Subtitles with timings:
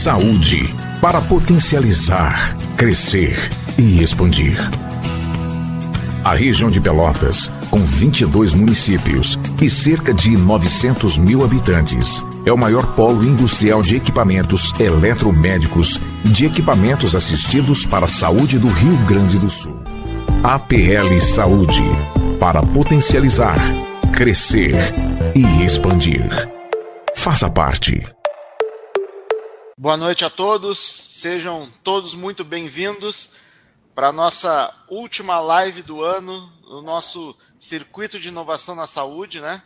[0.00, 3.36] Saúde para potencializar, crescer
[3.76, 4.56] e expandir.
[6.24, 12.56] A região de Pelotas, com 22 municípios e cerca de 900 mil habitantes, é o
[12.56, 18.96] maior polo industrial de equipamentos eletromédicos e de equipamentos assistidos para a saúde do Rio
[19.06, 19.78] Grande do Sul.
[20.42, 21.84] APL Saúde
[22.38, 23.58] para potencializar,
[24.14, 24.74] crescer
[25.34, 26.26] e expandir.
[27.14, 28.02] Faça parte.
[29.82, 33.36] Boa noite a todos, sejam todos muito bem-vindos
[33.94, 39.62] para a nossa última live do ano, no nosso circuito de inovação na saúde, né?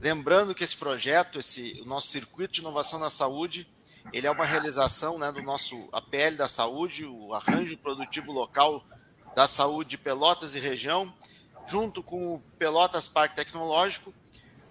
[0.00, 3.68] Lembrando que esse projeto, esse o nosso circuito de inovação na saúde,
[4.14, 8.82] ele é uma realização né, do nosso APL da saúde, o arranjo produtivo local
[9.36, 11.12] da saúde de Pelotas e região,
[11.68, 14.14] junto com o Pelotas Parque Tecnológico,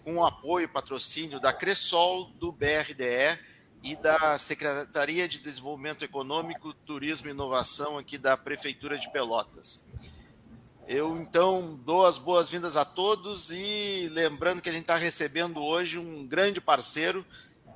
[0.04, 3.49] com o apoio e patrocínio da Cressol, do BRDE
[3.84, 9.92] e da Secretaria de Desenvolvimento Econômico, Turismo e Inovação aqui da Prefeitura de Pelotas.
[10.88, 15.98] Eu então dou as boas-vindas a todos e lembrando que a gente está recebendo hoje
[15.98, 17.26] um grande parceiro,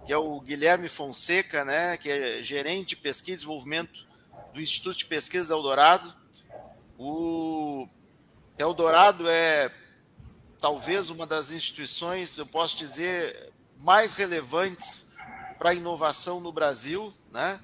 [0.06, 4.06] que é o Guilherme Fonseca, né, que é gerente de pesquisa e desenvolvimento
[4.54, 6.14] do Instituto de Pesquisa Eldorado.
[6.98, 7.88] O
[8.58, 9.72] Eldorado é
[10.60, 15.13] talvez uma das instituições, eu posso dizer, mais relevantes
[15.64, 17.58] para inovação no Brasil, né?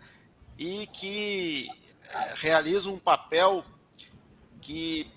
[0.57, 1.67] E que
[2.01, 3.61] eh, realiza um papel
[4.61, 5.11] que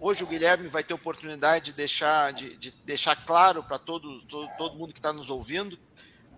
[0.00, 4.50] hoje o Guilherme vai ter oportunidade de deixar, de, de deixar claro para todo, todo,
[4.58, 5.78] todo, mundo que está nos ouvindo,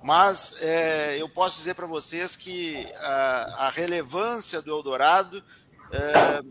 [0.03, 5.42] mas é, eu posso dizer para vocês que a, a, relevância do Eldorado
[5.91, 6.42] é,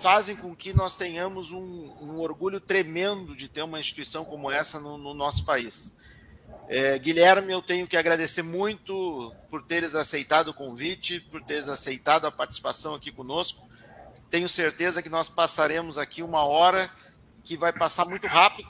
[0.00, 4.80] fazem com que nós tenhamos um, um, orgulho tremendo de ter uma instituição como essa
[4.80, 5.96] no, no nosso país.
[6.70, 12.26] É, Guilherme, eu tenho que agradecer muito por teres aceitado o convite, por teres aceitado
[12.26, 13.66] a participação aqui conosco.
[14.30, 16.90] Tenho certeza que nós passaremos aqui uma hora
[17.42, 18.68] que vai passar muito rápido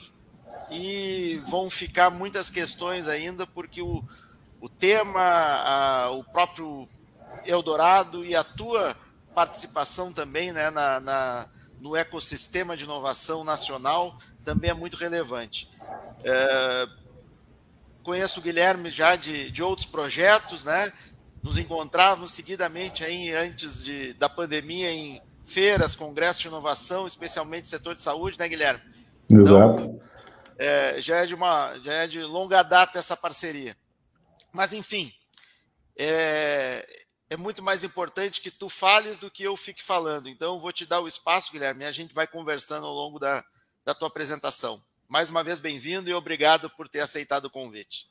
[0.71, 4.01] e vão ficar muitas questões ainda, porque o,
[4.61, 6.87] o tema, a, o próprio
[7.45, 8.95] Eldorado e a tua
[9.35, 11.49] participação também né, na, na,
[11.81, 15.69] no ecossistema de inovação nacional também é muito relevante.
[16.23, 16.87] É,
[18.03, 20.91] conheço o Guilherme já de, de outros projetos, né?
[21.41, 27.95] Nos encontrávamos seguidamente aí antes de, da pandemia em feiras, congressos de inovação, especialmente setor
[27.95, 28.81] de saúde, né, Guilherme?
[29.31, 29.81] Exato.
[29.81, 29.99] Então,
[30.57, 33.75] é, já, é de uma, já é de longa data essa parceria.
[34.51, 35.11] Mas, enfim,
[35.97, 36.85] é,
[37.29, 40.27] é muito mais importante que tu fales do que eu fique falando.
[40.27, 43.19] Então, eu vou te dar o espaço, Guilherme, e a gente vai conversando ao longo
[43.19, 43.43] da,
[43.85, 44.81] da tua apresentação.
[45.09, 48.05] Mais uma vez, bem-vindo e obrigado por ter aceitado o convite.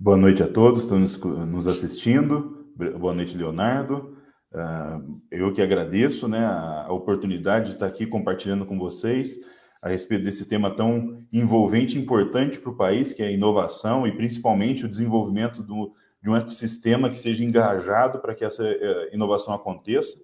[0.00, 2.66] Boa noite a todos que estão nos assistindo.
[2.98, 4.16] Boa noite, Leonardo.
[4.54, 9.38] Ah, eu que agradeço né, a oportunidade de estar aqui compartilhando com vocês
[9.82, 14.06] a respeito desse tema tão envolvente e importante para o país, que é a inovação
[14.06, 15.92] e principalmente o desenvolvimento do,
[16.22, 20.18] de um ecossistema que seja engajado para que essa eh, inovação aconteça.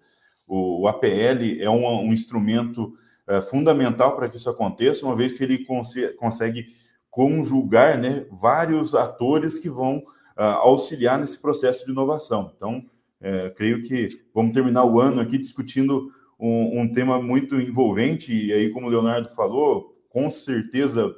[0.48, 2.96] O, APL é um, um instrumento
[3.26, 6.66] é, fundamental para que isso aconteça, uma vez que ele cons consegue
[7.10, 9.98] conjugar né, vários atores que vão
[10.36, 12.52] uh, auxiliar nesse processo de inovação.
[12.56, 12.84] Então,
[13.20, 18.52] é, creio que vamos terminar o ano aqui discutindo um, um, tema muito envolvente, e
[18.52, 21.14] aí, como o Leonardo falou, com certeza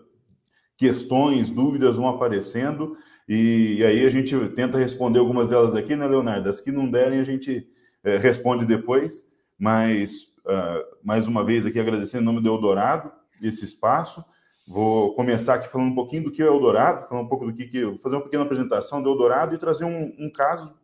[0.76, 2.96] questões, dúvidas vão aparecendo,
[3.26, 6.48] e, e aí a gente tenta responder algumas delas aqui, né, Leonardo?
[6.48, 7.66] As que não derem, a gente
[8.04, 9.26] é, responde depois,
[9.58, 13.12] mas uh, mais uma vez aqui agradecendo em nome do Eldorado,
[13.42, 14.24] esse espaço.
[14.66, 17.52] Vou começar aqui falando um pouquinho do que é o Eldorado, falando um pouco do
[17.52, 20.74] que, que vou fazer uma pequena apresentação do Eldorado e trazer um, um caso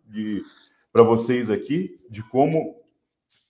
[0.93, 2.77] para vocês aqui de como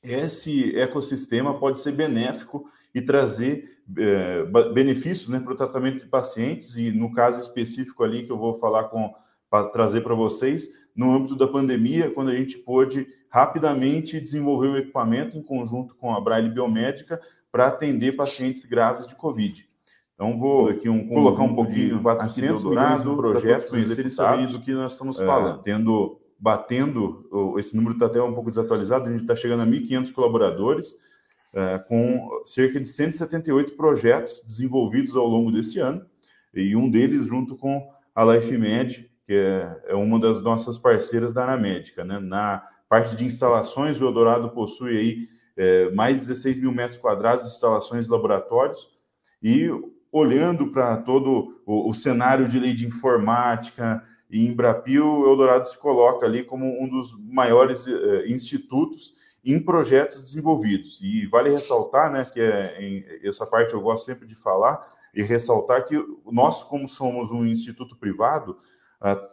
[0.02, 6.76] esse ecossistema pode ser benéfico e trazer é, benefícios né, para o tratamento de pacientes,
[6.76, 9.12] e no caso específico ali que eu vou falar com
[9.50, 14.76] para trazer para vocês, no âmbito da pandemia, quando a gente pôde rapidamente desenvolver o
[14.76, 17.18] equipamento em conjunto com a Braille Biomédica
[17.50, 19.66] para atender pacientes graves de Covid.
[20.14, 23.70] Então, vou aqui um, colocar um pouquinho, 400 milhões de projetos
[24.14, 25.60] saber do que nós estamos é, falando.
[25.60, 29.66] É, tendo, batendo, esse número está até um pouco desatualizado, a gente está chegando a
[29.66, 30.94] 1.500 colaboradores,
[31.54, 36.04] é, com cerca de 178 projetos desenvolvidos ao longo desse ano,
[36.52, 41.44] e um deles junto com a LifeMed, que é, é uma das nossas parceiras da
[41.44, 42.04] Anamédica.
[42.04, 42.20] Né?
[42.20, 42.62] Na
[42.92, 47.54] parte de instalações, o Eldorado possui aí é, mais de 16 mil metros quadrados de
[47.54, 48.86] instalações de laboratórios
[49.42, 49.70] e
[50.12, 55.66] olhando para todo o, o, cenário de lei de informática e em Brapio, o Eldorado
[55.66, 61.00] se coloca ali como um dos maiores uh, institutos em projetos desenvolvidos.
[61.00, 65.22] E vale ressaltar, né, que é, em, essa parte eu gosto sempre de falar, e
[65.22, 65.96] ressaltar que
[66.30, 68.58] nós, como somos um instituto privado,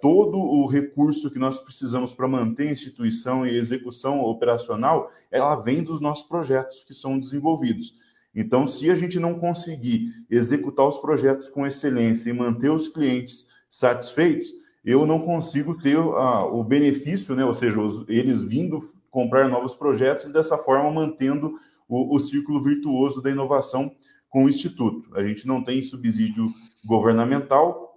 [0.02, 5.84] todo o recurso que nós precisamos para manter a instituição e execução operacional, ela vem
[5.84, 7.94] dos nossos projetos que são desenvolvidos.
[8.34, 13.48] Então, se a gente não conseguir executar os projetos com excelência e manter os clientes
[13.70, 14.52] satisfeitos,
[14.84, 17.46] eu não consigo ter uh, o benefício, né?
[17.46, 18.80] ou seja, os, eles vindo
[19.12, 23.96] comprar novos projetos e dessa forma mantendo o, o círculo virtuoso da inovação
[24.30, 25.16] com o Instituto.
[25.16, 26.48] A gente não tem subsídio
[26.86, 27.89] governamental,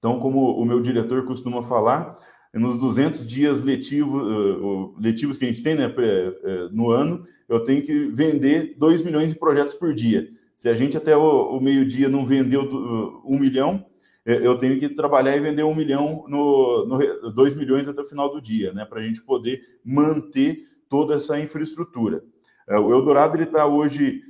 [0.00, 2.16] então, como o meu diretor costuma falar,
[2.54, 7.62] nos 200 dias letivos, uh, letivos que a gente tem né, uh, no ano, eu
[7.62, 10.26] tenho que vender 2 milhões de projetos por dia.
[10.56, 13.84] Se a gente até o, o meio-dia não vendeu uh, um milhão,
[14.24, 18.30] eu tenho que trabalhar e vender um milhão, no, no 2 milhões até o final
[18.30, 22.22] do dia, né, para a gente poder manter toda essa infraestrutura.
[22.68, 24.22] O Eldorado está hoje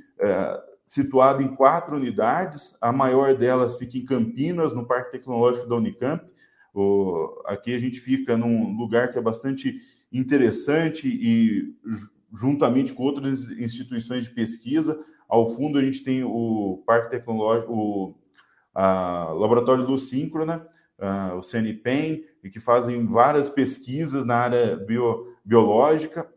[0.91, 6.21] situado em quatro unidades, a maior delas fica em Campinas, no Parque Tecnológico da Unicamp.
[6.73, 9.79] O, aqui a gente fica num lugar que é bastante
[10.11, 11.73] interessante e
[12.33, 14.99] juntamente com outras instituições de pesquisa.
[15.29, 18.15] Ao fundo a gente tem o Parque Tecnológico, o
[18.75, 20.67] a Laboratório Luz Síncrona,
[20.99, 26.29] uh, o CNPEM, que fazem várias pesquisas na área bio, biológica,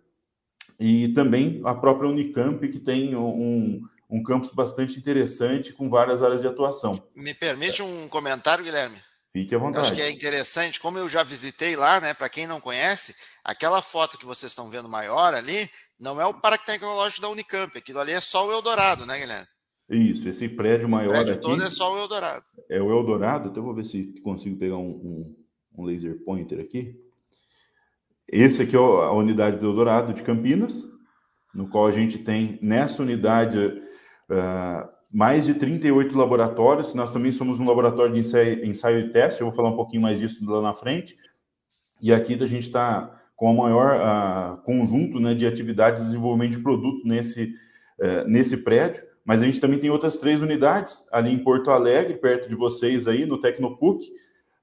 [0.79, 3.83] e também a própria Unicamp, que tem um,
[4.15, 6.93] um campus bastante interessante com várias áreas de atuação.
[7.17, 8.97] Me permite um comentário, Guilherme?
[9.33, 9.87] Fique à vontade.
[9.87, 12.15] acho que é interessante, como eu já visitei lá, né?
[12.15, 15.69] Para quem não conhece, aquela foto que vocês estão vendo maior ali
[15.99, 19.49] não é o Parque Tecnológico da Unicamp, aquilo ali é só o Eldorado, né, Guilherme?
[19.91, 21.43] Isso, esse prédio maior o prédio aqui.
[21.43, 22.45] todo é só o Eldorado.
[22.71, 25.37] É o Eldorado, então eu vou ver se consigo pegar um, um,
[25.77, 26.95] um laser pointer aqui.
[28.29, 30.85] Esse aqui é a unidade do Eldorado de Campinas,
[31.53, 33.83] no qual a gente tem nessa unidade
[34.31, 36.95] uh, mais de 38 laboratórios.
[36.95, 40.03] Nós também somos um laboratório de ensaio, ensaio e teste, eu vou falar um pouquinho
[40.03, 41.17] mais disso lá na frente.
[42.03, 46.53] E aqui a gente está com o maior uh, conjunto né, de atividades de desenvolvimento
[46.53, 47.55] de produto nesse,
[48.01, 49.05] uh, nesse prédio.
[49.25, 53.09] Mas a gente também tem outras três unidades ali em Porto Alegre, perto de vocês
[53.09, 54.05] aí, no Tecnopuc,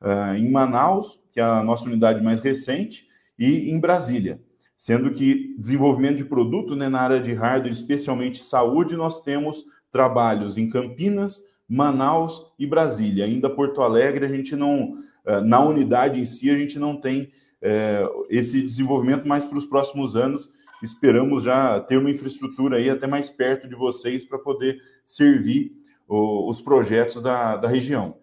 [0.02, 3.08] uh, em Manaus, que é a nossa unidade mais recente,
[3.40, 4.40] e em Brasília
[4.82, 10.58] sendo que desenvolvimento de produto né, na área de hardware, especialmente saúde, nós temos trabalhos
[10.58, 11.40] em Campinas,
[11.70, 13.26] Manaus e Brasília.
[13.26, 17.32] Ainda Porto Alegre, a gente não, eh, na unidade em si, a gente não tem
[17.62, 20.50] é, esse desenvolvimento, mas para os próximos anos
[20.82, 25.74] esperamos já ter uma infraestrutura aí até mais perto de vocês para poder servir
[26.08, 28.18] o, os projetos da, da região.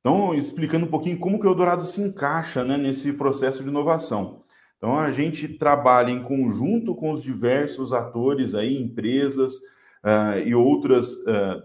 [0.00, 4.42] Então, explicando um pouquinho como que o Eldorado se encaixa né, nesse processo de inovação.
[4.80, 11.16] Então a gente trabalha em conjunto com os diversos atores aí, empresas uh, e outras
[11.16, 11.62] uh,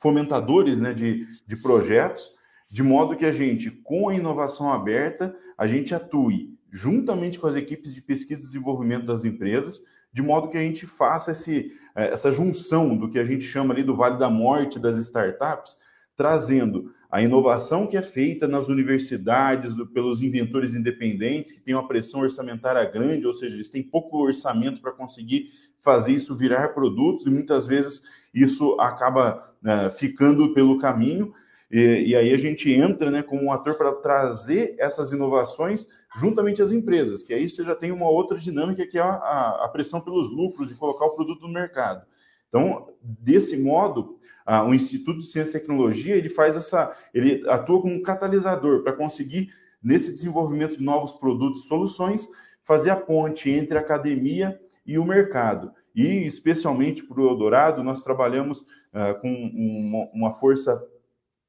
[0.00, 2.32] fomentadores né, de, de projetos,
[2.68, 7.54] de modo que a gente, com a inovação aberta, a gente atue juntamente com as
[7.54, 9.80] equipes de pesquisa e desenvolvimento das empresas,
[10.12, 13.72] de modo que a gente faça esse, eh, essa junção do que a gente chama
[13.72, 15.76] ali do Vale da Morte das startups,
[16.16, 22.20] trazendo a inovação que é feita nas universidades pelos inventores independentes, que têm uma pressão
[22.20, 27.30] orçamentária grande, ou seja, eles têm pouco orçamento para conseguir fazer isso virar produtos, e
[27.30, 28.02] muitas vezes
[28.32, 31.34] isso acaba né, ficando pelo caminho.
[31.70, 36.62] E, e, aí a gente entra né, como um ator para trazer essas inovações juntamente
[36.62, 40.00] às empresas, que aí você já tem uma outra dinâmica que é a, a pressão
[40.00, 42.06] pelos lucros de colocar o produto no mercado.
[42.52, 47.80] Então, desse modo, ah, o Instituto de Ciência e Tecnologia ele faz essa, ele atua
[47.80, 49.48] como um catalisador para conseguir
[49.82, 52.28] nesse desenvolvimento de novos produtos, e soluções,
[52.62, 55.72] fazer a ponte entre a academia e o mercado.
[55.94, 60.78] E especialmente para o Eldorado, nós trabalhamos ah, com uma, uma força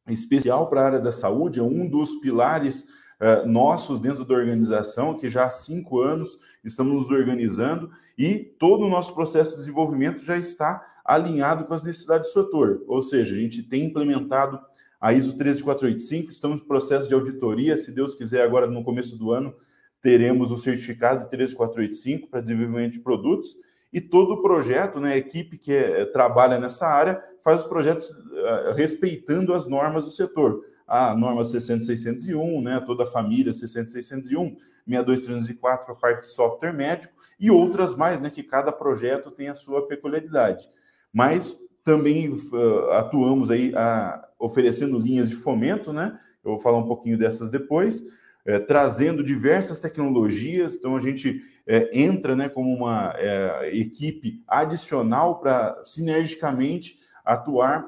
[0.08, 2.86] especial para a área da saúde, é um dos pilares
[3.22, 8.84] uh, nossos dentro da organização, que já há cinco anos estamos nos organizando e todo
[8.84, 12.84] o nosso processo de desenvolvimento já está alinhado com as necessidades do setor.
[12.88, 14.60] Ou seja, a gente tem implementado
[15.04, 19.34] a ISO 13485, estamos no processo de auditoria, se Deus quiser, agora no começo do
[19.34, 19.54] ano,
[20.02, 23.58] teremos o certificado de 13485 para desenvolvimento de produtos,
[23.92, 28.10] e todo o projeto, né, a equipe que é, trabalha nessa área, faz os projetos
[28.12, 30.66] uh, respeitando as normas do setor.
[30.88, 34.56] A norma 60601, né, toda a família 60601,
[34.88, 39.50] 62304 para a parte de software médico, e outras mais, né, que cada projeto tem
[39.50, 40.66] a sua peculiaridade
[41.14, 46.20] mas também uh, atuamos aí a, oferecendo linhas de fomento, né?
[46.44, 48.04] Eu vou falar um pouquinho dessas depois,
[48.46, 50.76] é, trazendo diversas tecnologias.
[50.76, 57.88] Então, a gente é, entra né, como uma é, equipe adicional para sinergicamente atuar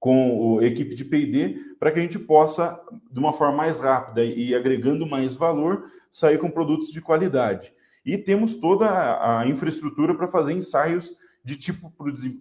[0.00, 2.78] com a equipe de PD para que a gente possa,
[3.10, 7.72] de uma forma mais rápida e agregando mais valor, sair com produtos de qualidade.
[8.04, 11.92] E temos toda a infraestrutura para fazer ensaios de tipo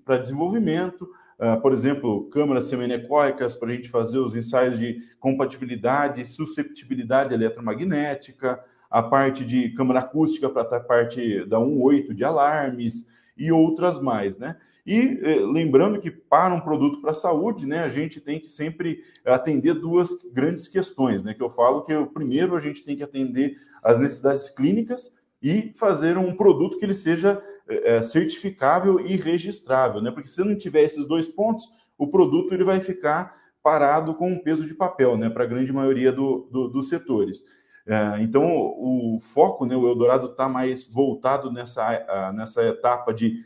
[0.05, 6.23] para desenvolvimento, uh, por exemplo, câmaras seminecóicas para a gente fazer os ensaios de compatibilidade,
[6.25, 13.51] susceptibilidade eletromagnética, a parte de câmara acústica para a parte da 1.8 de alarmes e
[13.51, 14.55] outras mais, né?
[14.85, 18.49] E eh, lembrando que para um produto para a saúde, né, a gente tem que
[18.49, 21.33] sempre atender duas grandes questões, né?
[21.33, 25.71] Que eu falo que o primeiro a gente tem que atender as necessidades clínicas e
[25.75, 30.11] fazer um produto que ele seja é, certificável e registrável, né?
[30.11, 34.39] Porque se não tiver esses dois pontos, o produto ele vai ficar parado com um
[34.39, 35.29] peso de papel, né?
[35.29, 37.43] Para a grande maioria do, do, dos setores.
[37.85, 39.75] É, então, o foco, né?
[39.75, 43.43] O Eldorado está mais voltado nessa, nessa etapa de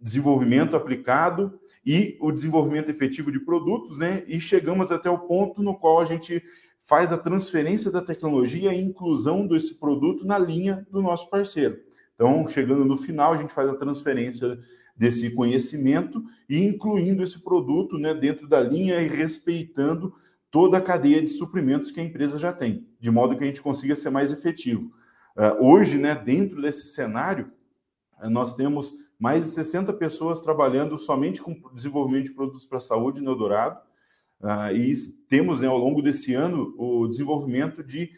[0.00, 4.22] desenvolvimento aplicado e o desenvolvimento efetivo de produtos, né?
[4.26, 6.42] E chegamos até o ponto no qual a gente
[6.78, 11.78] faz a transferência da tecnologia e inclusão desse produto na linha do nosso parceiro.
[12.22, 14.56] Então, chegando no final, a gente faz a transferência
[14.96, 20.14] desse conhecimento e incluindo esse produto né, dentro da linha e respeitando
[20.48, 23.60] toda a cadeia de suprimentos que a empresa já tem, de modo que a gente
[23.60, 24.92] consiga ser mais efetivo.
[25.36, 27.50] Uh, hoje, né, dentro desse cenário,
[28.22, 32.82] uh, nós temos mais de 60 pessoas trabalhando somente com desenvolvimento de produtos para a
[32.82, 33.80] saúde no Eldorado,
[34.40, 34.92] uh, e
[35.28, 38.12] temos né, ao longo desse ano o desenvolvimento de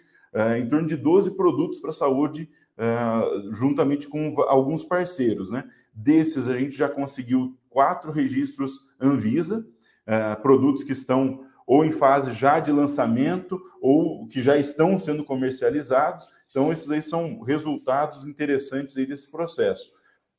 [0.59, 5.51] em torno de 12 produtos para a saúde uh, juntamente com alguns parceiros.
[5.51, 5.65] Né?
[5.93, 9.67] Desses, a gente já conseguiu quatro registros Anvisa,
[10.07, 15.25] uh, produtos que estão ou em fase já de lançamento ou que já estão sendo
[15.25, 16.27] comercializados.
[16.51, 19.91] Então, esses aí são resultados interessantes aí desse processo.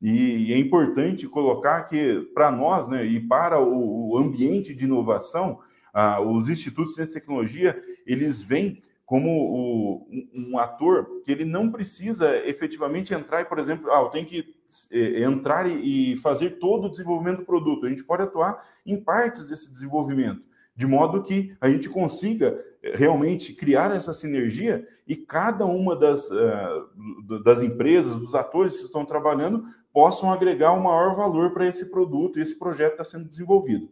[0.02, 5.60] E é importante colocar que, para nós, né, e para o ambiente de inovação,
[5.94, 11.46] ah, os institutos de ciência e tecnologia, eles vêm como o, um, ator que ele
[11.46, 14.56] não precisa efetivamente entrar e, por exemplo, ah, eu tenho que
[14.92, 17.86] é, entrar e, fazer todo o desenvolvimento do produto.
[17.86, 20.42] A gente pode atuar em partes desse desenvolvimento,
[20.76, 26.32] de modo que a gente consiga é, realmente criar essa sinergia e cada uma das,
[26.32, 31.92] uh, das empresas, dos atores que estão trabalhando, possam agregar um maior valor para esse
[31.92, 33.88] produto e esse projeto está sendo desenvolvido.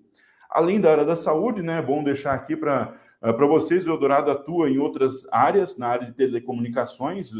[0.49, 2.95] Além da área da saúde, né, é bom deixar aqui para
[3.31, 7.31] para vocês, o Eldorado atua em outras áreas, na área de telecomunicações,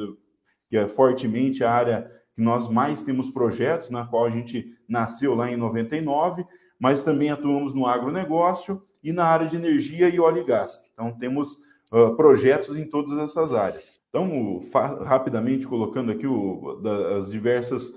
[0.69, 5.35] que é fortemente a área que nós mais temos projetos, na qual a gente nasceu
[5.35, 6.45] lá em 99,
[6.79, 10.79] mas também atuamos no agronegócio e na área de energia e óleo e gás.
[10.93, 11.57] Então, temos
[11.91, 14.01] uh, projetos em todas essas áreas.
[14.09, 14.59] Então,
[15.03, 17.93] rapidamente colocando aqui o, da, as diversas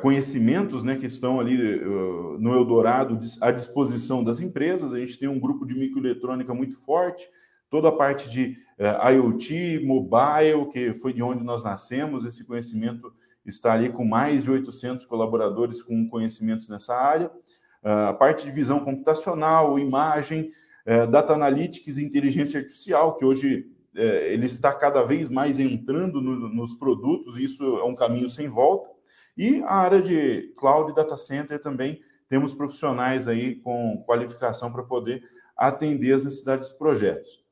[0.00, 4.94] conhecimentos né, que estão ali uh, no Eldorado à disposição das empresas.
[4.94, 7.28] A gente tem um grupo de microeletrônica muito forte,
[7.68, 12.24] toda a parte de uh, IoT, mobile, que foi de onde nós nascemos.
[12.24, 13.12] Esse conhecimento
[13.44, 17.30] está ali com mais de 800 colaboradores com conhecimentos nessa área.
[17.82, 20.50] Uh, a parte de visão computacional, imagem,
[21.10, 26.74] data analytics e inteligência artificial, que hoje ele está cada vez mais entrando no, nos
[26.74, 28.93] produtos, e isso é um caminho sem volta.
[29.36, 35.22] E a área de cloud data center também temos profissionais aí com qualificação para poder
[35.56, 37.44] atender as necessidades dos projetos.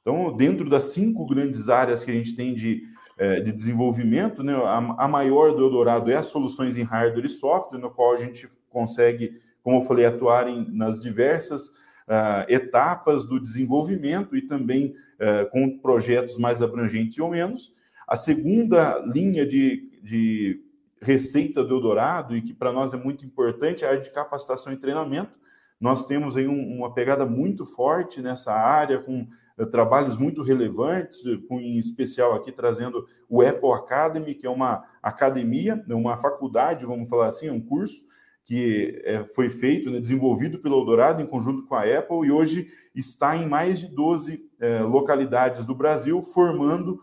[0.00, 2.82] Então, dentro das cinco grandes áreas que a gente tem de,
[3.18, 7.28] é, de desenvolvimento, né, a, a, maior do Eldorado é as soluções em hardware e
[7.28, 13.26] software, no qual a gente consegue, como eu falei, atuar em, nas diversas uh, etapas
[13.26, 17.74] do desenvolvimento e também uh, com projetos mais abrangentes ou menos.
[18.06, 20.62] A segunda linha de, de
[21.00, 24.76] receita do Eldorado e que para nós é muito importante, a área de capacitação e
[24.76, 25.38] treinamento.
[25.80, 29.26] Nós temos aí um, uma pegada muito forte nessa área, com
[29.56, 34.84] uh, trabalhos muito relevantes, com, em especial aqui trazendo o Apple Academy, que é uma
[35.02, 38.08] academia, uma faculdade, vamos falar assim, um curso
[38.48, 42.72] que é, foi feito, né, desenvolvido pelo Eldorado em conjunto com a Apple e hoje
[42.94, 46.98] está em mais de 12 é, localidades do Brasil, formando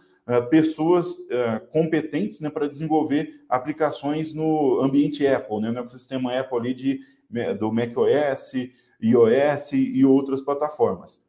[0.49, 6.73] pessoas uh, competentes né, para desenvolver aplicações no ambiente Apple, né, no ecossistema Apple ali
[6.73, 6.99] de,
[7.59, 8.53] do macOS,
[8.99, 11.21] iOS e outras plataformas.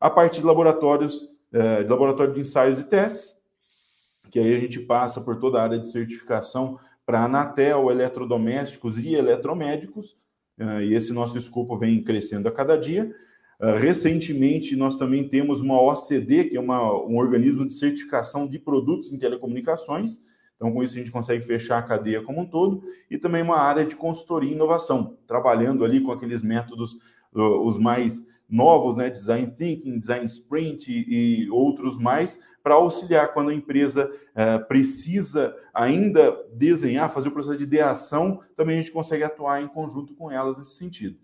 [0.00, 3.36] A parte de laboratórios, uh, de laboratório de ensaios e testes,
[4.30, 9.14] que aí a gente passa por toda a área de certificação para Anatel, eletrodomésticos e
[9.14, 10.16] eletromédicos,
[10.82, 13.14] e esse nosso escopo vem crescendo a cada dia.
[13.60, 18.58] Uh, recentemente, nós também temos uma OCD, que é uma, um organismo de certificação de
[18.58, 20.20] produtos em telecomunicações.
[20.54, 22.82] Então, com isso, a gente consegue fechar a cadeia como um todo.
[23.10, 26.94] E também uma área de consultoria e inovação, trabalhando ali com aqueles métodos,
[27.34, 29.10] uh, os mais novos, né?
[29.10, 35.54] Design Thinking, Design Sprint e, e outros mais, para auxiliar quando a empresa uh, precisa
[35.72, 40.30] ainda desenhar, fazer o processo de ideação, também a gente consegue atuar em conjunto com
[40.30, 41.16] elas nesse sentido.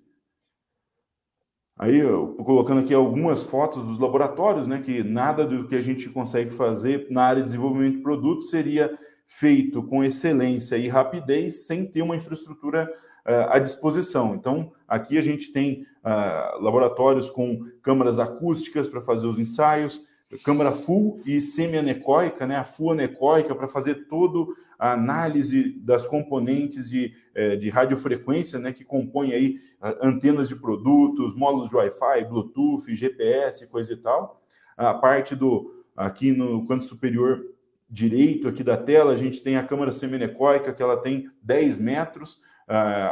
[1.76, 6.09] Aí, eu, colocando aqui algumas fotos dos laboratórios, né, que nada do que a gente
[6.09, 11.85] consegue fazer na área de desenvolvimento de produtos seria feito com excelência e rapidez sem
[11.85, 12.88] ter uma infraestrutura
[13.26, 14.37] uh, à disposição.
[14.37, 20.00] Então, aqui a gente tem uh, laboratórios com câmaras acústicas para fazer os ensaios,
[20.43, 26.88] câmara full e semi-anecoica, né, a full anecoica para fazer todo a análise das componentes
[26.88, 29.61] de, eh, de radiofrequência, né, que compõem aí
[30.03, 34.43] antenas de produtos, módulos de Wi-Fi, Bluetooth, GPS, coisa e tal.
[34.76, 37.45] A parte do, aqui no canto superior
[37.88, 42.41] direito aqui da tela, a gente tem a câmara seminecoica, que ela tem 10 metros.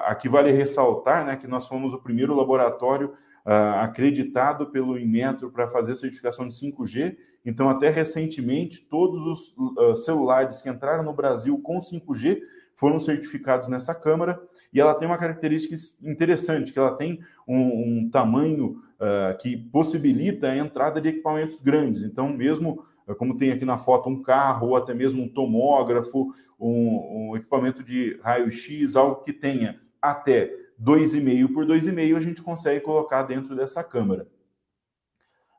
[0.06, 3.12] Aqui vale ressaltar né, que nós fomos o primeiro laboratório
[3.44, 7.16] acreditado pelo Inmetro para fazer certificação de 5G.
[7.44, 12.40] Então, até recentemente, todos os uh, celulares que entraram no Brasil com 5G
[12.74, 14.40] foram certificados nessa câmara.
[14.72, 17.58] E ela tem uma característica interessante, que ela tem um,
[18.06, 22.04] um tamanho uh, que possibilita a entrada de equipamentos grandes.
[22.04, 22.86] Então, mesmo
[23.18, 27.82] como tem aqui na foto um carro ou até mesmo um tomógrafo, um, um equipamento
[27.82, 33.84] de raio-x, algo que tenha até 2,5 por 2,5, a gente consegue colocar dentro dessa
[33.84, 34.26] câmara.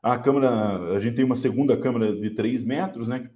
[0.02, 3.30] A câmera, a gente tem uma segunda câmera de 3 metros, né, que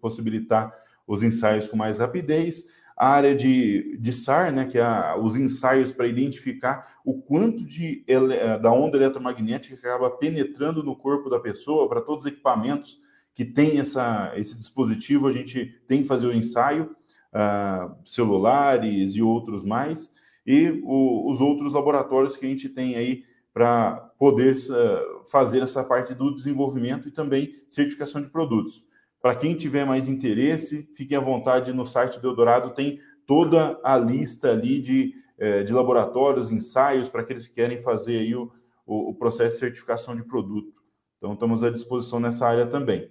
[0.00, 0.72] possibilitar
[1.06, 2.64] os ensaios com mais rapidez
[3.00, 7.64] a área de, de SAR, né, que é a, os ensaios para identificar o quanto
[7.64, 12.98] de, ele, da onda eletromagnética acaba penetrando no corpo da pessoa, para todos os equipamentos
[13.34, 16.94] que tem essa, esse dispositivo, a gente tem que fazer o ensaio,
[17.32, 20.12] uh, celulares e outros mais,
[20.46, 25.82] e o, os outros laboratórios que a gente tem aí para poder uh, fazer essa
[25.82, 28.84] parte do desenvolvimento e também certificação de produtos.
[29.20, 33.96] Para quem tiver mais interesse, fiquem à vontade no site do Eldorado, tem toda a
[33.98, 38.50] lista ali de, eh, de laboratórios, ensaios, para aqueles que querem fazer aí o,
[38.86, 40.72] o, processo de certificação de produto.
[41.18, 43.10] Então, estamos à disposição nessa área também.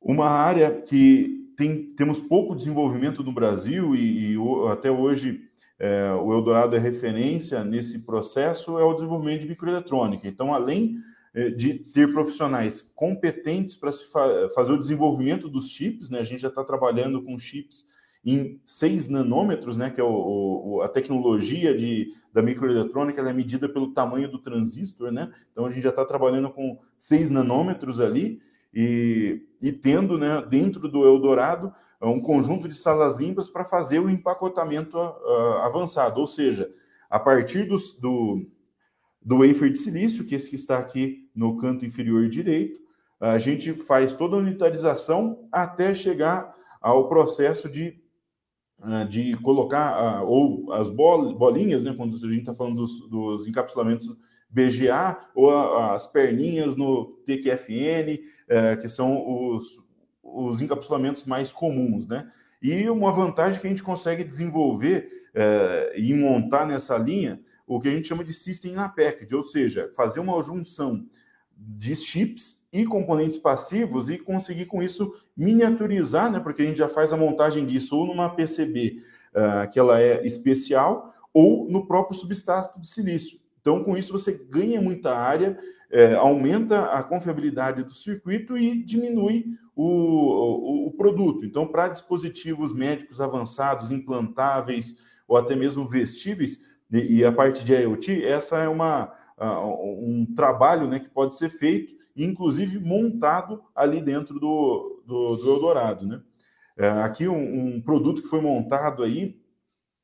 [0.00, 4.36] Uma área que tem, temos pouco desenvolvimento no Brasil e, e
[4.70, 5.48] até hoje
[5.80, 10.28] é, o Eldorado é referência nesse processo é o desenvolvimento de microeletrônica.
[10.28, 10.98] Então, além
[11.32, 16.18] eh, de ter profissionais competentes para fa fazer o desenvolvimento dos chips, né?
[16.18, 17.86] A gente já está trabalhando com chips
[18.24, 19.90] em 6 nanômetros, né?
[19.90, 24.38] Que é o, o, a tecnologia de, da microeletrônica, ela é medida pelo tamanho do
[24.38, 25.32] transistor, né?
[25.52, 28.40] Então a gente já está trabalhando com 6 nanômetros ali
[28.72, 34.08] e, e tendo, né, dentro do Eldorado, um conjunto de salas limpas para fazer o
[34.08, 36.72] empacotamento uh, avançado, ou seja,
[37.10, 38.46] a partir dos, do,
[39.20, 42.80] do wafer de silício, que é esse que está aqui no canto inferior direito.
[43.18, 48.00] A gente faz toda a unitarização até chegar ao processo de,
[48.80, 54.16] ah, de colocar, ou as bolinhas, né, quando a gente está falando dos, dos, encapsulamentos
[54.50, 59.80] BGA, ou as perninhas no TQFN, eh, que são os,
[60.22, 62.28] os encapsulamentos mais comuns, né?
[62.60, 67.88] E uma vantagem que a gente consegue desenvolver eh, e montar nessa linha o que
[67.88, 71.06] a gente chama de System na Package, ou seja, fazer uma junção
[71.56, 76.40] de chips e componentes passivos e conseguir com isso miniaturizar, né?
[76.40, 79.02] Porque a gente já faz a montagem disso ou numa PCB
[79.34, 83.39] uh, ah, que ela é especial ou no próprio substrato de silício.
[83.60, 85.58] Então, com isso você ganha muita área,
[85.90, 91.44] é, aumenta a confiabilidade do circuito e diminui o, o, o produto.
[91.44, 94.96] Então, para dispositivos médicos avançados, implantáveis
[95.26, 100.98] ou até mesmo vestíveis, e a parte de IoT, essa é uma, um trabalho né,
[100.98, 106.04] que pode ser feito, inclusive montado ali dentro do, do, do Eldorado.
[106.04, 106.20] Né?
[106.76, 109.40] É, aqui um, um, produto que foi montado aí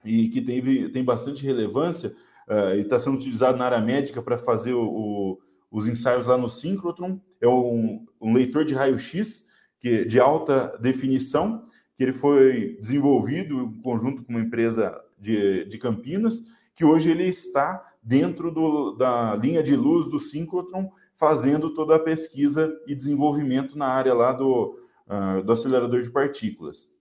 [0.04, 2.14] e que teve, tem bastante relevância
[2.48, 5.38] uh, e está sendo utilizado na área médica para fazer o, o,
[5.70, 9.46] os ensaios lá no Synchrotron, é um, um leitor de raio-x
[9.78, 11.64] que de alta definição,
[11.96, 16.40] que ele foi desenvolvido em conjunto com uma empresa de, de Campinas,
[16.74, 21.98] que hoje ele está dentro do, da linha de luz do Synchrotron, fazendo toda a
[21.98, 26.92] pesquisa e desenvolvimento na área lá do, uh, do acelerador de partículas.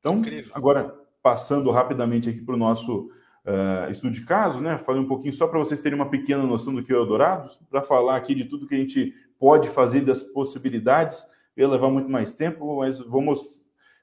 [0.00, 0.52] Então, Incrível.
[0.54, 3.08] agora, passando rapidamente aqui para o nosso
[3.46, 4.76] uh, estudo de caso, né?
[4.76, 7.50] Falei um pouquinho só para vocês terem uma pequena noção do que é o Eldorado,
[7.70, 11.24] para falar aqui de tudo que a gente pode fazer das possibilidades.
[11.56, 13.40] Ia levar muito mais tempo, mas vamos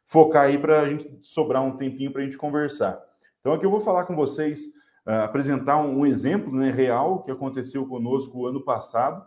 [0.06, 3.00] focar aí para a gente sobrar um tempinho para a gente conversar.
[3.40, 4.68] Então, aqui eu vou falar com vocês,
[5.06, 9.26] uh, apresentar um, um, exemplo né, real que aconteceu conosco ano passado,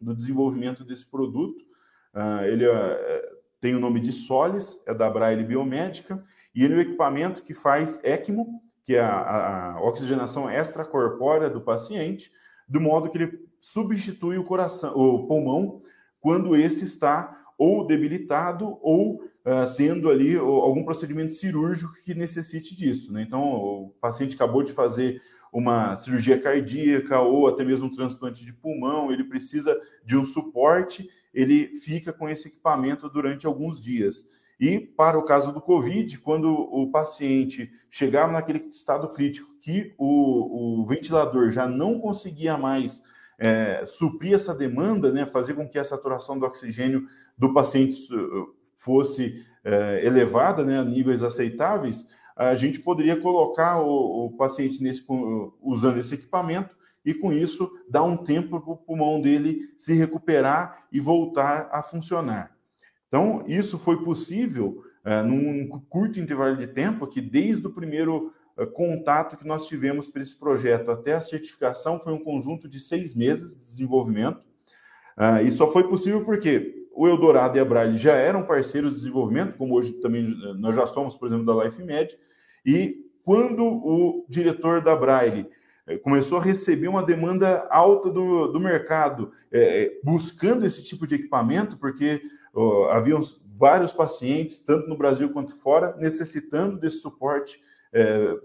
[0.00, 1.64] do desenvolvimento desse produto.
[2.14, 6.22] Uh, ele uh, tem o nome de Solis, é da Braille Biomédica,
[6.54, 11.60] e ele é o equipamento que faz ECMO, que é a, a oxigenação extracorpórea do
[11.60, 12.32] paciente,
[12.66, 15.82] do modo que ele substitui o coração, o pulmão,
[16.18, 23.12] quando esse está ou debilitado ou uh, tendo ali algum procedimento cirúrgico que necessite disso.
[23.12, 23.20] Né?
[23.20, 25.20] Então, o paciente acabou de fazer
[25.52, 31.06] uma cirurgia cardíaca ou até mesmo um transplante de pulmão, ele precisa de um suporte,
[31.34, 34.26] ele fica com esse equipamento durante alguns dias.
[34.60, 40.82] E para o caso do Covid, quando o paciente chegava naquele estado crítico que o,
[40.82, 43.02] o ventilador já não conseguia mais
[43.38, 48.08] é, suprir essa demanda, né, fazer com que a saturação do oxigênio do paciente
[48.74, 55.04] fosse é, elevada né, a níveis aceitáveis, a gente poderia colocar o, o, paciente nesse,
[55.60, 60.86] usando esse equipamento e, com isso, dar um tempo para o pulmão dele se recuperar
[60.92, 62.57] e voltar a funcionar.
[63.08, 68.66] Então, isso foi possível é, num curto intervalo de tempo, que desde o primeiro é,
[68.66, 73.14] contato que nós tivemos para esse projeto até a certificação foi um conjunto de seis
[73.14, 74.40] meses de desenvolvimento.
[75.16, 78.98] Uh, e só foi possível porque o Eldorado e a Braille já eram parceiros de
[78.98, 82.18] desenvolvimento, como hoje também é, nós já somos, por exemplo, da LifeMed,
[82.64, 85.48] e quando o diretor da Braille
[86.02, 91.78] começou a receber uma demanda alta do, do mercado, é, buscando esse tipo de equipamento,
[91.78, 92.20] porque
[92.90, 93.20] haviam
[93.56, 97.60] vários pacientes, tanto no Brasil quanto fora, necessitando desse suporte
[97.92, 98.36] é,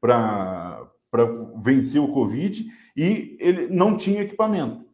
[0.00, 0.88] para
[1.62, 4.84] vencer o Covid e ele não tinha equipamento.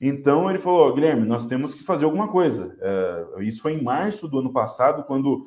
[0.00, 2.76] Então ele falou: Guilherme, nós temos que fazer alguma coisa.
[2.80, 5.46] É, isso foi em março do ano passado, quando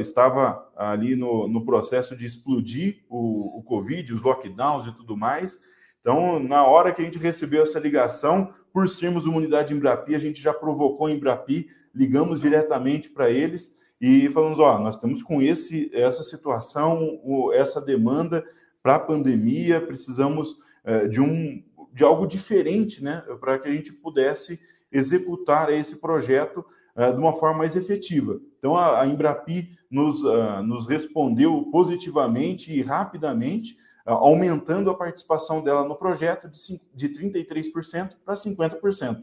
[0.00, 5.60] estava ali no, no processo de explodir o, o Covid, os lockdowns e tudo mais.
[6.00, 10.18] Então, na hora que a gente recebeu essa ligação, por sermos uma unidade Embrapi, a
[10.18, 15.42] gente já provocou a Embrapi ligamos diretamente para eles e falamos: ó, nós estamos com
[15.42, 17.20] esse, essa situação,
[17.52, 18.44] essa demanda
[18.82, 23.92] para a pandemia, precisamos é, de um de algo diferente, né, para que a gente
[23.92, 24.60] pudesse
[24.92, 28.40] executar esse projeto é, de uma forma mais efetiva.
[28.58, 33.76] Então a, Embrapi nos, uh, nos respondeu positivamente e rapidamente,
[34.06, 39.22] uh, aumentando a participação dela no projeto de, de 33% para 50%.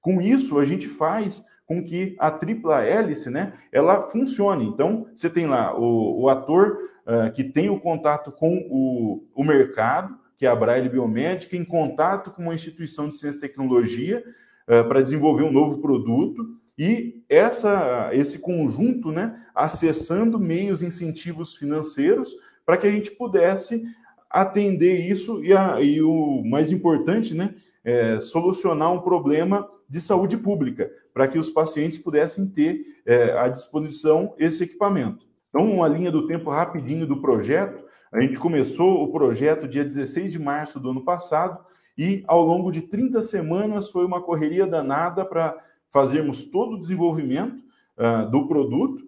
[0.00, 4.66] Com isso, a gente faz com que a tripla hélice, né, ela funcione.
[4.66, 9.44] Então, você tem lá o, o ator uh, que tem o contato com o, o
[9.44, 14.24] mercado, que é a Braille Biomédica, em contato com uma instituição de ciência e tecnologia
[14.66, 16.44] uh, para desenvolver um novo produto,
[16.76, 22.34] e essa, esse conjunto, né, acessando meios incentivos financeiros
[22.66, 23.84] para que a gente pudesse
[24.28, 27.54] atender isso e, a, e o mais importante, né,
[27.84, 33.48] é, solucionar um problema de saúde pública, para que os pacientes pudessem ter é, à
[33.48, 35.26] disposição esse equipamento.
[35.48, 40.32] Então, uma linha do tempo rapidinho do projeto, a gente começou o projeto dia 16
[40.32, 41.58] de março do ano passado
[41.96, 45.56] e, ao longo de 30 semanas, foi uma correria danada para
[45.90, 47.62] fazermos todo o desenvolvimento
[47.98, 49.04] uh, do produto,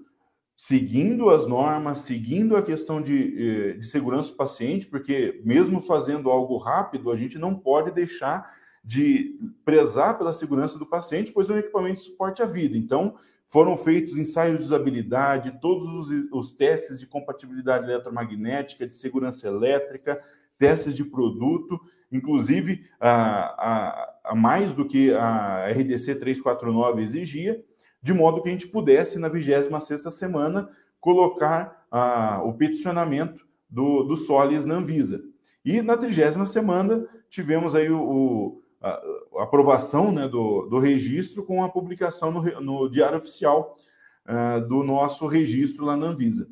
[0.57, 6.31] seguindo as normas, seguindo a questão de, eh, de segurança do paciente, porque mesmo fazendo
[6.31, 8.49] algo rápido, a gente não pode deixar
[8.85, 12.77] de prezar pela segurança do paciente, pois é um equipamento de suporte à vida.
[12.77, 13.15] Então,
[13.47, 20.21] foram feitos ensaios de usabilidade, todos os, os testes de compatibilidade eletromagnética, de segurança elétrica,
[20.59, 21.79] testes de produto,
[22.11, 27.63] inclusive a, a, a, mais do que a RDC 349 exigia,
[28.03, 30.69] de modo que a gente pudesse, na 26ª semana,
[30.99, 31.87] colocar
[32.45, 35.23] o peticionamento do, do Solis na Anvisa.
[35.65, 41.63] E na 30 semana tivemos aí o, o a aprovação né, do, do registro com
[41.63, 43.77] a publicação no, no Diário Oficial
[44.27, 46.49] uh, do nosso registro lá na Anvisa.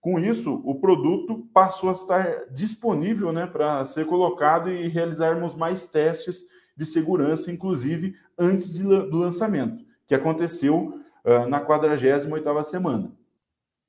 [0.00, 5.86] Com isso, o produto passou a estar disponível né, para ser colocado e realizarmos mais
[5.86, 6.44] testes
[6.76, 13.12] de segurança, inclusive antes de, do lançamento, que aconteceu uh, na 48ª semana.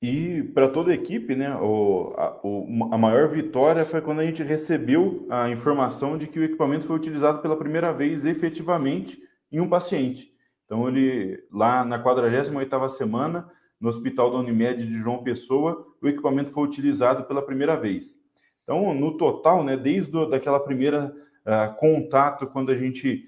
[0.01, 4.25] E para toda a equipe, né, o, a, o, a, maior vitória foi quando a
[4.25, 9.19] gente recebeu a informação de que o equipamento foi utilizado pela primeira vez efetivamente
[9.51, 10.31] em um paciente.
[10.65, 16.51] Então, ele, lá na 48ª semana, no Hospital da Unimed de João Pessoa, o equipamento
[16.51, 18.19] foi utilizado pela primeira vez.
[18.63, 21.11] Então, no total, né, desde do, daquela primeira
[21.45, 23.25] uh, contato, quando a gente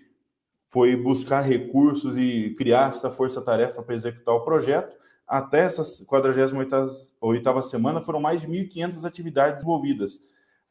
[0.69, 4.95] foi buscar recursos e criar essa força-tarefa para executar o projeto,
[5.29, 10.15] até essa 48ª semana foram mais de 1.500 atividades envolvidas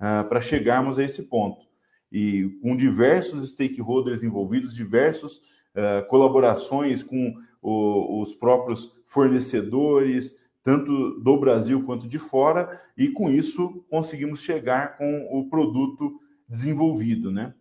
[0.01, 1.65] uh, para chegarmos a esse ponto.
[2.11, 11.39] E com diversos stakeholders envolvidos, diversas uh, colaborações com o, os próprios fornecedores, tanto do
[11.39, 17.55] Brasil quanto de fora, e com isso conseguimos chegar com o produto desenvolvido, né?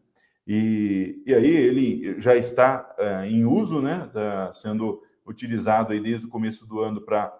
[0.47, 4.05] E, e aí ele já está uh, em uso, né?
[4.07, 7.35] Está sendo utilizado aí desde o começo do ano para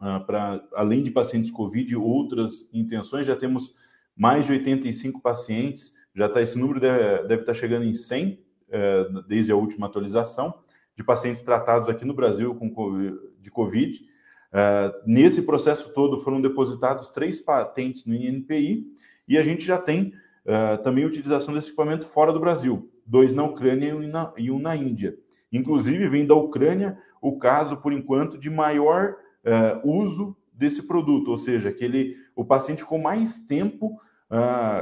[0.00, 3.26] uh, para além de pacientes COVID, outras intenções.
[3.26, 3.74] Já temos
[4.16, 8.32] mais de 85 pacientes, já está esse número deve, deve estar tá chegando em 100
[8.68, 10.54] uh, desde a última atualização
[10.94, 12.70] de pacientes tratados aqui no Brasil com
[13.40, 14.04] de COVID.
[14.52, 18.84] Uh, nesse processo todo foram depositados três patentes no INPI
[19.26, 20.12] e a gente já tem
[20.44, 23.96] uh, também utilização desse equipamento fora do Brasil, dois na Ucrânia
[24.36, 25.16] e um na Índia.
[25.52, 31.38] Inclusive, vem da Ucrânia o caso, por enquanto, de maior uh, uso desse produto, ou
[31.38, 34.00] seja, que ele, o paciente ficou mais tempo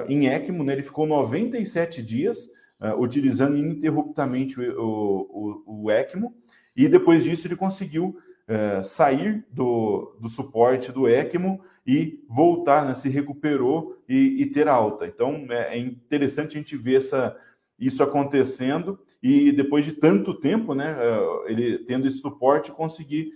[0.06, 0.74] em ECMO, né?
[0.74, 2.48] ele ficou 97 dias
[2.80, 6.35] uh, utilizando ininterruptamente o, o, o, ECMO,
[6.74, 8.16] e depois disso ele conseguiu
[8.48, 14.68] uh, sair do, do suporte do ECMO e voltar, né, se recuperou e, e ter
[14.68, 15.06] alta.
[15.06, 17.37] Então é, é, interessante a gente ver essa,
[17.78, 23.33] isso acontecendo e depois de tanto tempo, né, uh, ele tendo esse suporte, conseguir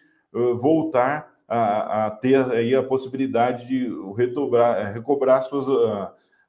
[0.61, 5.67] voltar a, a, ter aí a possibilidade de retobrar, recobrar suas,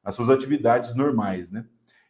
[0.04, 1.66] as suas atividades normais, né?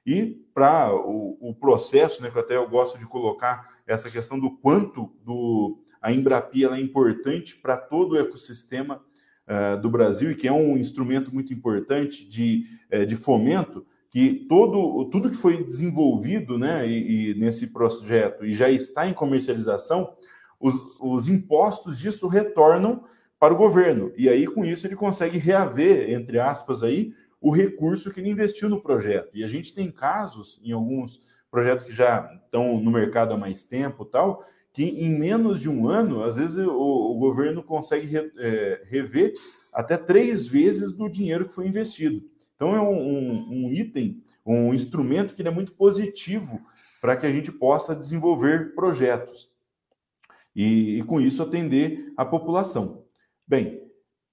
[0.06, 4.56] E para o, o, processo, né, que até eu gosto de colocar essa questão do
[4.56, 9.02] quanto do, a Embrapia é importante para todo o ecossistema
[9.48, 12.66] uh, do Brasil e que é um instrumento muito importante de,
[13.08, 13.86] de fomento,
[14.16, 19.14] que todo, tudo que foi desenvolvido né, e, e nesse projeto e já está em
[19.14, 20.16] comercialização,
[20.58, 23.04] os, os impostos disso retornam
[23.38, 24.14] para o governo.
[24.16, 28.70] E aí, com isso, ele consegue reaver, entre aspas, aí, o recurso que ele investiu
[28.70, 29.36] no projeto.
[29.38, 31.20] E a gente tem casos em alguns
[31.52, 35.90] projetos que já estão no mercado há mais tempo, tal, que em menos de um
[35.90, 39.34] ano, às vezes o, o governo consegue re, é, rever
[39.74, 42.24] até três vezes do dinheiro que foi investido.
[42.56, 46.60] Então é um, um, um item, um instrumento que é muito positivo
[47.02, 49.52] para que a gente possa desenvolver projetos
[50.56, 53.04] e, e, com isso atender a população.
[53.48, 53.82] Bem,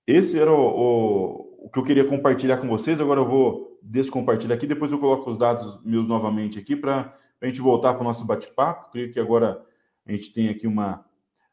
[0.06, 3.00] esse era o, o o que eu queria compartilhar com vocês.
[3.00, 7.46] Agora eu vou descompartilhar aqui, depois eu coloco os dados meus novamente aqui para a
[7.46, 8.90] gente voltar para o nosso bate-papo.
[8.90, 9.64] Creio que agora
[10.04, 11.04] a gente tem aqui uma,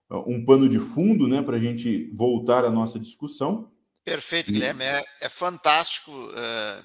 [0.10, 3.70] um pano de fundo né, para a gente voltar à nossa discussão.
[4.10, 4.84] Perfeito, Guilherme.
[4.84, 6.12] É, é fantástico.
[6.36, 6.84] É,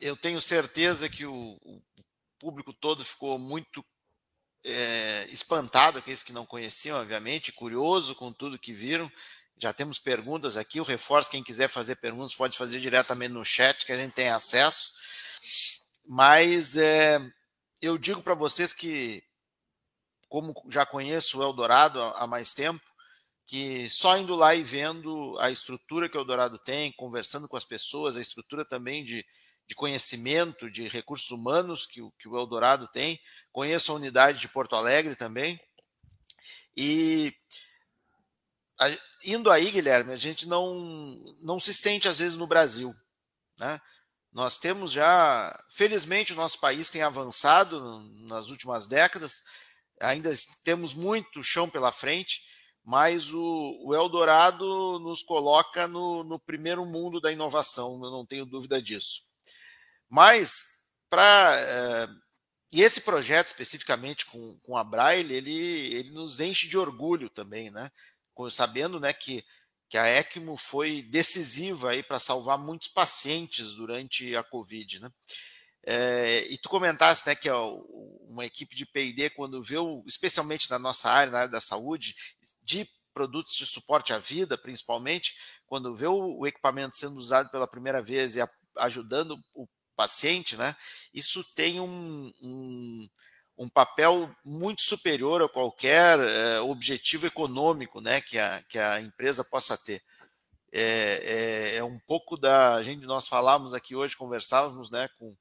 [0.00, 1.82] eu tenho certeza que o, o
[2.38, 3.84] público todo ficou muito
[4.64, 9.10] é, espantado, aqueles que não conheciam, obviamente, curioso com tudo que viram.
[9.60, 10.80] Já temos perguntas aqui.
[10.80, 14.28] O reforço, quem quiser fazer perguntas, pode fazer diretamente no chat, que a gente tem
[14.28, 14.92] acesso.
[16.06, 17.18] Mas é,
[17.82, 19.20] eu digo para vocês que,
[20.28, 22.80] como já conheço o Eldorado há mais tempo,
[23.48, 27.64] que só indo lá e vendo a estrutura que o Eldorado tem, conversando com as
[27.64, 29.24] pessoas, a estrutura também de,
[29.66, 33.18] de conhecimento, de recursos humanos que, que o Eldorado tem,
[33.50, 35.58] conheço a unidade de Porto Alegre também.
[36.76, 37.34] E
[39.24, 42.94] indo aí, Guilherme, a gente não, não se sente às vezes no Brasil.
[43.58, 43.80] Né?
[44.30, 49.42] Nós temos já, felizmente, o nosso país tem avançado nas últimas décadas,
[49.98, 50.30] ainda
[50.64, 52.46] temos muito chão pela frente,
[52.88, 58.46] mas o, o Eldorado nos coloca no, no primeiro mundo da inovação, eu não tenho
[58.46, 59.24] dúvida disso.
[60.08, 61.56] Mas, para.
[61.60, 62.08] Eh,
[62.72, 67.70] e esse projeto, especificamente com, com a Braille, ele, ele nos enche de orgulho também,
[67.70, 67.92] né?
[68.50, 69.44] sabendo né, que,
[69.90, 75.00] que a ECMO foi decisiva para salvar muitos pacientes durante a Covid.
[75.00, 75.10] Né?
[75.90, 77.48] É, e tu comentaste né, que
[78.28, 82.14] uma equipe de P&D, quando vê, especialmente na nossa área, na área da saúde,
[82.62, 87.66] de produtos de suporte à vida, principalmente, quando vê o, o equipamento sendo usado pela
[87.66, 90.76] primeira vez e a, ajudando o paciente, né,
[91.14, 93.08] isso tem um, um
[93.60, 99.42] um papel muito superior a qualquer é, objetivo econômico né, que, a, que a empresa
[99.42, 100.00] possa ter.
[100.70, 100.82] É,
[101.72, 102.80] é, é, um pouco da.
[102.84, 105.36] Gente, nós falávamos aqui hoje, conversávamos né, com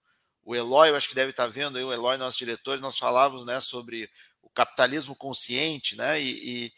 [0.47, 3.43] o Eloy, eu acho que deve estar vendo aí, o Eloy, nosso diretor, nós falávamos
[3.43, 4.09] né, sobre
[4.41, 6.71] o capitalismo consciente, né, e,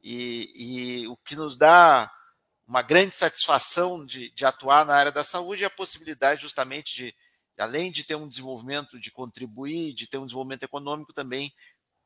[0.00, 2.08] e, e, o que nos dá
[2.64, 7.14] uma grande satisfação de, de atuar na área da saúde e a possibilidade justamente de,
[7.58, 11.52] além de ter um desenvolvimento, de contribuir, de ter um desenvolvimento econômico, também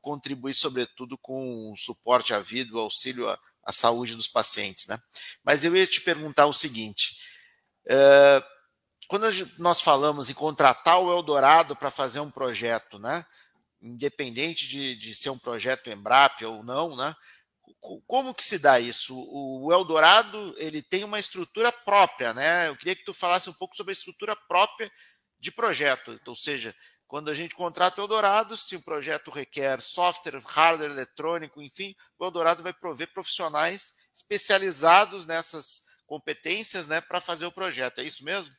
[0.01, 4.87] contribuir, sobretudo, com o suporte à vida, o auxílio à, à saúde dos pacientes.
[4.87, 4.97] Né?
[5.43, 7.15] Mas eu ia te perguntar o seguinte:
[7.87, 8.43] é,
[9.11, 9.25] quando
[9.57, 13.25] nós falamos em contratar o Eldorado para fazer um projeto, né?
[13.81, 17.13] independente de, de ser um projeto Embrap ou não, né?
[18.07, 19.13] como que se dá isso?
[19.13, 22.69] O Eldorado ele tem uma estrutura própria, né?
[22.69, 24.89] Eu queria que tu falasse um pouco sobre a estrutura própria
[25.37, 26.13] de projeto.
[26.13, 26.73] Então, ou seja,
[27.05, 32.23] quando a gente contrata o Eldorado, se o projeto requer software, hardware eletrônico, enfim, o
[32.23, 37.99] Eldorado vai prover profissionais especializados nessas competências né, para fazer o projeto.
[37.99, 38.55] É isso mesmo?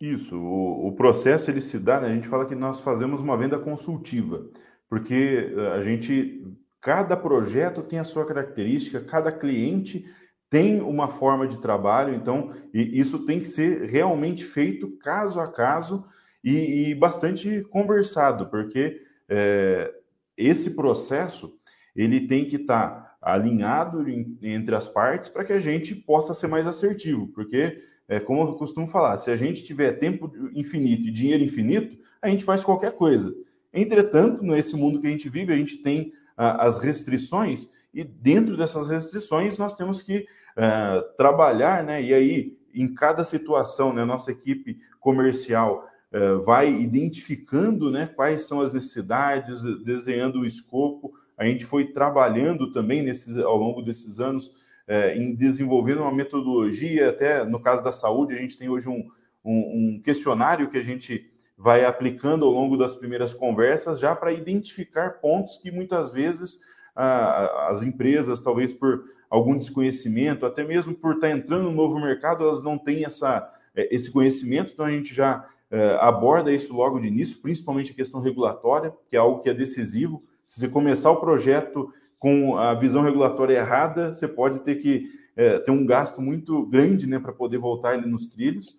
[0.00, 0.36] Isso.
[0.38, 3.58] O, o processo ele se dá, né, a gente fala que nós fazemos uma venda
[3.58, 4.48] consultiva,
[4.88, 6.44] porque eh, a gente,
[6.80, 10.04] cada projeto tem a sua característica, cada cliente
[10.50, 16.04] tem uma forma de trabalho, então isso tem que ser realmente feito caso a caso
[16.44, 19.92] e, e bastante conversado, porque é,
[20.36, 21.58] esse processo
[21.96, 26.32] ele tem que estar tá alinhado em, entre as partes para que a gente possa
[26.32, 31.08] ser mais assertivo, porque é, como eu costumo falar, se a gente tiver tempo infinito
[31.08, 33.34] e dinheiro infinito, a gente faz qualquer coisa.
[33.72, 38.58] Entretanto, nesse mundo que a gente vive, a gente tem ah, as restrições e dentro
[38.58, 42.02] dessas restrições nós temos que uh, trabalhar, né?
[42.02, 48.60] E aí, em cada situação, né, nossa equipe comercial uh, vai identificando né, quais são
[48.60, 51.14] as necessidades, desenhando o escopo.
[51.38, 54.52] A gente foi trabalhando também nesses, ao longo desses anos
[54.88, 59.08] uh, em desenvolvendo uma metodologia, até no caso da saúde, a gente tem hoje um,
[59.44, 64.32] um, um questionário que a gente vai aplicando ao longo das primeiras conversas, já para
[64.32, 66.60] identificar pontos que muitas vezes
[66.96, 72.62] as empresas, talvez por algum desconhecimento, até mesmo por estar entrando no novo mercado, elas
[72.62, 77.08] não têm essa, é, esse conhecimento, então a gente já é, aborda isso logo de
[77.08, 80.22] início, principalmente a questão regulatória, que é algo que é decisivo.
[80.46, 85.58] Se você começar o projeto com a visão regulatória errada, você pode ter que é,
[85.58, 88.74] ter um gasto muito grande né, para poder voltar ele nos trilhos.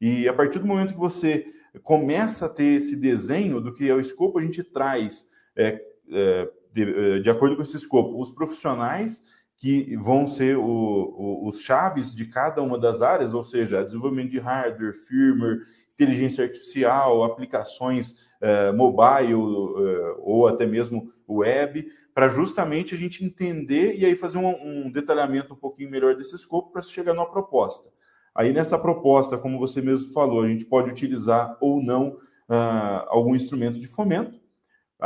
[0.00, 1.46] E a partir do momento que você
[1.82, 6.50] começa a ter esse desenho do que é o escopo, a gente traz é, é,
[6.72, 9.22] de, eh, de acordo com esse escopo, os profissionais
[9.56, 14.30] que vão ser o, o, os chaves de cada uma das áreas, ou seja, desenvolvimento
[14.30, 15.60] de hardware, firmware,
[15.94, 23.96] inteligência artificial, aplicações uh, mobile uh, ou até mesmo web, para justamente a gente entender
[23.96, 27.88] e aí fazer um, um detalhamento um pouquinho melhor desse escopo para chegar numa proposta.
[28.34, 32.18] Aí nessa proposta, como você mesmo falou, a gente pode utilizar ou não
[32.48, 34.38] uh, algum instrumento de fomento,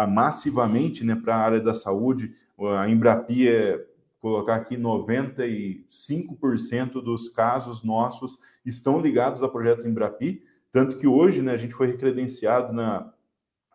[0.08, 2.34] massivamente né, para a área da saúde.
[2.78, 3.80] A Embrapi é
[4.18, 11.52] colocar aqui 95% dos casos nossos estão ligados a projetos Embrapi, tanto que hoje né,
[11.52, 13.12] a gente foi recredenciado na,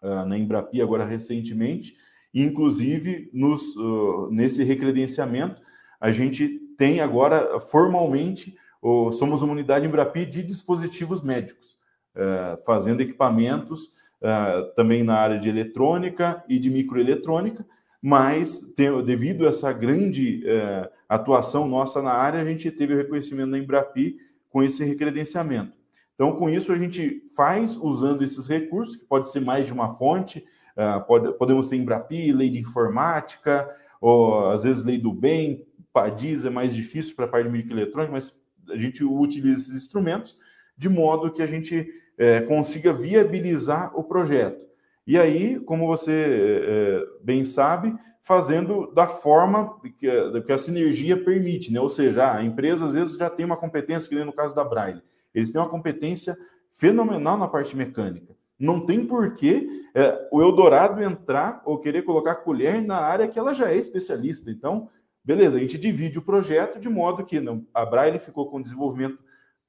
[0.01, 1.95] na Embrapi agora recentemente,
[2.33, 5.61] inclusive nos, uh, nesse recredenciamento
[5.99, 11.77] a gente tem agora formalmente, uh, somos uma unidade Embrapi de dispositivos médicos,
[12.15, 17.65] uh, fazendo equipamentos uh, também na área de eletrônica e de microeletrônica,
[18.01, 22.97] mas tem, devido a essa grande uh, atuação nossa na área, a gente teve o
[22.97, 24.17] reconhecimento da Embrapi
[24.49, 25.77] com esse recredenciamento.
[26.15, 29.95] Então, com isso, a gente faz usando esses recursos, que pode ser mais de uma
[29.95, 30.43] fonte,
[30.79, 36.45] uh, pode, podemos ter Embrapi, lei de informática, ou às vezes lei do bem, PADIS
[36.45, 38.33] é mais difícil para a parte de microeletrônica, mas
[38.69, 40.37] a gente utiliza esses instrumentos
[40.77, 41.87] de modo que a gente
[42.17, 44.65] é, consiga viabilizar o projeto.
[45.05, 51.21] E aí, como você é, bem sabe, fazendo da forma que a, que a sinergia
[51.21, 51.79] permite, né?
[51.79, 54.63] Ou seja, a empresa às vezes já tem uma competência, que nem no caso da
[54.63, 55.01] Braille,
[55.33, 56.37] eles têm uma competência
[56.69, 58.35] fenomenal na parte mecânica.
[58.59, 63.53] Não tem porquê é, o Eldorado entrar ou querer colocar colher na área que ela
[63.53, 64.51] já é especialista.
[64.51, 64.89] Então,
[65.23, 69.17] beleza, a gente divide o projeto de modo que não, a Braille ficou com desenvolvimento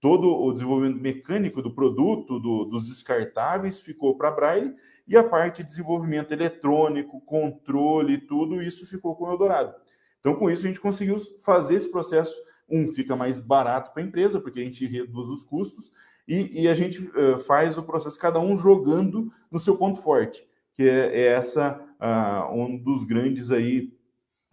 [0.01, 4.75] todo o desenvolvimento mecânico do produto, do, dos descartáveis, ficou para a Braille,
[5.07, 9.75] e a parte de desenvolvimento eletrônico, controle, tudo isso ficou com o Eldorado.
[10.19, 12.35] Então, com isso, a gente conseguiu fazer esse processo.
[12.69, 15.91] Um, fica mais barato para a empresa, porque a gente reduz os custos,
[16.31, 20.47] e, e a gente uh, faz o processo, cada um jogando no seu ponto forte,
[20.77, 23.93] que é, é essa uh, um dos grandes aí,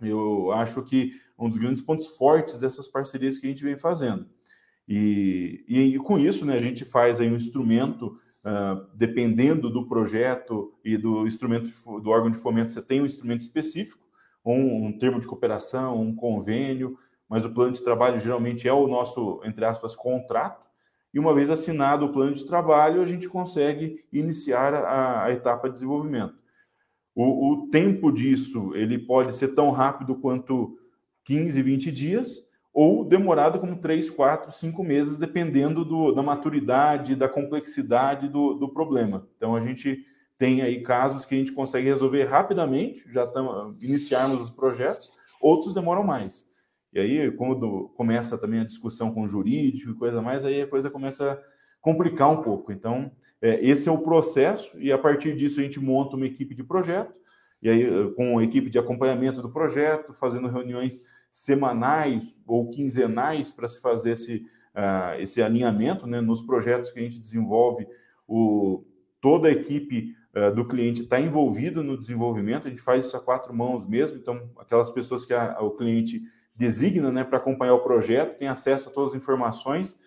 [0.01, 4.27] eu acho que um dos grandes pontos fortes dessas parcerias que a gente vem fazendo.
[4.87, 10.73] E, e, com isso, né, a gente faz aí um instrumento, uh, dependendo do projeto
[10.83, 11.69] e do instrumento
[12.01, 14.03] do órgão de fomento, você tem um instrumento específico,
[14.43, 16.97] um, um termo de cooperação, um convênio,
[17.29, 20.66] mas o plano de trabalho geralmente é o nosso, entre aspas, contrato.
[21.17, 25.67] E uma vez assinado o plano de trabalho, a gente consegue iniciar a, a etapa
[25.67, 26.35] de desenvolvimento.
[27.15, 30.77] O, o, tempo disso ele pode ser tão rápido quanto
[31.23, 37.27] 15, 20 dias, ou demorado como 3, 4, 5 meses, dependendo do, da maturidade, da
[37.27, 39.27] complexidade do, do problema.
[39.37, 40.05] Então, a gente
[40.37, 45.73] tem aí casos que a gente consegue resolver rapidamente, já estamos iniciarmos os projetos, outros
[45.73, 46.46] demoram mais.
[46.97, 50.67] E aí, quando começa também a discussão com o jurídico e coisa mais, aí a
[50.67, 51.39] coisa começa a
[51.79, 52.71] complicar um pouco.
[52.71, 56.55] Então, é, esse é o processo, e a partir disso a gente monta uma equipe
[56.55, 57.13] de projeto,
[57.61, 63.69] e aí com a equipe de acompanhamento do projeto, fazendo reuniões semanais ou quinzenais para
[63.69, 64.37] se fazer esse,
[64.73, 67.87] uh, esse alinhamento né, nos projetos que a gente desenvolve.
[68.27, 68.83] O,
[69.21, 73.19] toda a equipe uh, do cliente está envolvida no desenvolvimento, a gente faz isso a
[73.19, 76.23] quatro mãos mesmo, então aquelas pessoas que a, o cliente
[76.57, 79.97] designa né, para acompanhar o projeto, tem acesso a todas as informações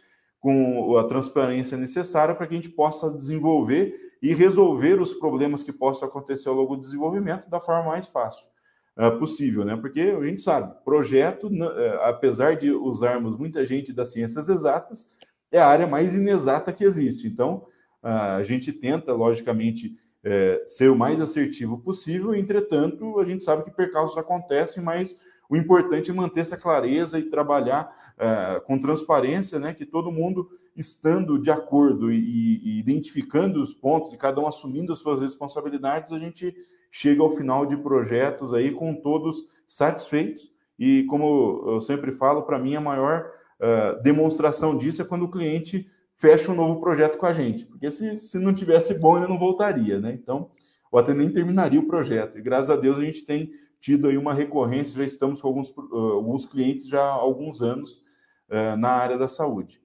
[0.41, 5.73] com a transparência necessária para que a gente possa desenvolver e resolver os problemas que
[5.73, 8.45] possam acontecer ao longo do desenvolvimento da forma mais fácil
[8.97, 9.77] uh, possível, né?
[9.77, 15.11] Porque a gente sabe, projeto, uh, apesar de usarmos muita gente das ciências exatas,
[15.51, 17.27] é a área mais inexata que existe.
[17.27, 17.67] Então,
[18.03, 23.65] uh, a gente tenta, logicamente, eh, ser o mais assertivo possível, entretanto, a gente sabe
[23.65, 25.17] que percalços acontecem, mas
[25.51, 30.49] o importante é manter essa clareza e trabalhar uh, com transparência, né, que todo mundo
[30.77, 36.13] estando de acordo e, e, identificando os pontos e cada um assumindo as suas responsabilidades,
[36.13, 36.55] a gente
[36.89, 40.53] chega ao final de projetos aí com todos satisfeitos.
[40.79, 43.29] E como eu sempre falo, para mim a maior
[43.59, 47.91] uh, demonstração disso é quando o cliente fecha um novo projeto com a gente, porque
[47.91, 50.13] se, se não tivesse bom ele não voltaria, né?
[50.13, 50.51] Então,
[50.93, 52.39] ou até nem terminaria o projeto.
[52.39, 53.51] E graças a Deus a gente tem
[53.81, 58.03] tido aí uma recorrência, já estamos com alguns, uh, alguns clientes já há alguns anos
[58.49, 59.81] uh, na área da saúde.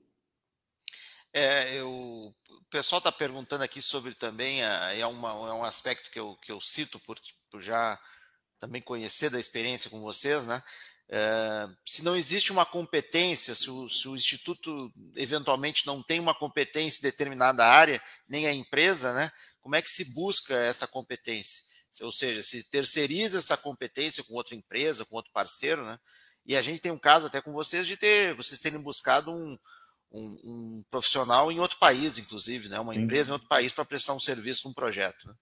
[1.34, 6.20] É, eu, o pessoal está perguntando aqui sobre também, é, uma, é um aspecto que
[6.20, 7.20] eu, que eu cito por,
[7.50, 8.00] por já
[8.60, 10.64] também conhecer da experiência com vocês, né?
[11.08, 16.34] É, se não existe uma competência, se o, se o, Instituto eventualmente não tem uma
[16.34, 19.32] competência em determinada área, nem a empresa, né?
[19.62, 21.75] Como é que se busca essa competência?
[22.02, 25.98] Ou seja, se terceiriza essa competência com outra empresa, com outro parceiro, né?
[26.46, 29.58] E a gente tem um caso até com vocês de ter, vocês terem buscado um,
[30.12, 32.80] um, um profissional em outro país, inclusive, né?
[32.80, 33.02] Uma Sim.
[33.02, 35.28] empresa em outro país para prestar um serviço num projeto.
[35.28, 35.34] Né?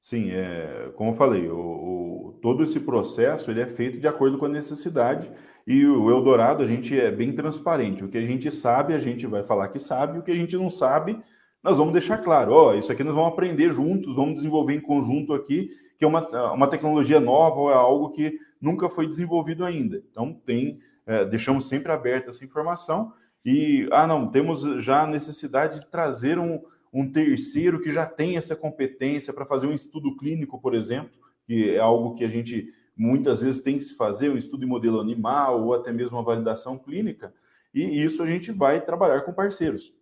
[0.00, 4.38] Sim, é, como eu falei, o, o, todo esse processo ele é feito de acordo
[4.38, 5.30] com a necessidade
[5.66, 8.02] e o Eldorado a gente é bem transparente.
[8.02, 10.56] O que a gente sabe, a gente vai falar que sabe, o que a gente
[10.56, 11.20] não sabe,
[11.62, 15.34] nós vamos deixar claro, ó, isso aqui nós vamos aprender juntos, vamos desenvolver em conjunto
[15.34, 20.02] aqui, que é uma, uma tecnologia nova ou é algo que nunca foi desenvolvido ainda.
[20.10, 23.12] Então, tem, é, deixamos sempre aberta essa informação
[23.44, 28.36] e, ah, não, temos já a necessidade de trazer um, um terceiro que já tem
[28.36, 31.12] essa competência para fazer um estudo clínico, por exemplo,
[31.46, 34.68] que é algo que a gente muitas vezes tem que se fazer, um estudo em
[34.68, 37.32] modelo animal ou até mesmo uma validação clínica,
[37.72, 39.94] e isso a gente vai trabalhar com parceiros.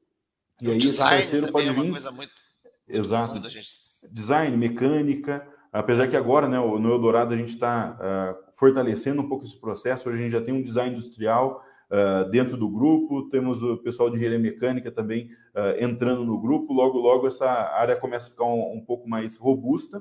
[0.61, 1.91] E aí design esse parceiro pode é vir.
[1.91, 2.33] Coisa muito,
[2.89, 3.41] Exato.
[4.11, 5.47] Design, mecânica.
[5.73, 9.57] Apesar que agora, né, no Eldorado, a gente está uh, ah, fortalecendo um pouco esse
[9.61, 10.09] processo.
[10.09, 14.09] Hoje a gente já tem um design industrial uh, dentro do grupo, temos o pessoal
[14.09, 16.73] de engenharia mecânica também uh, entrando no grupo.
[16.73, 20.01] Logo, logo, essa área começa a ficar um, um pouco mais robusta.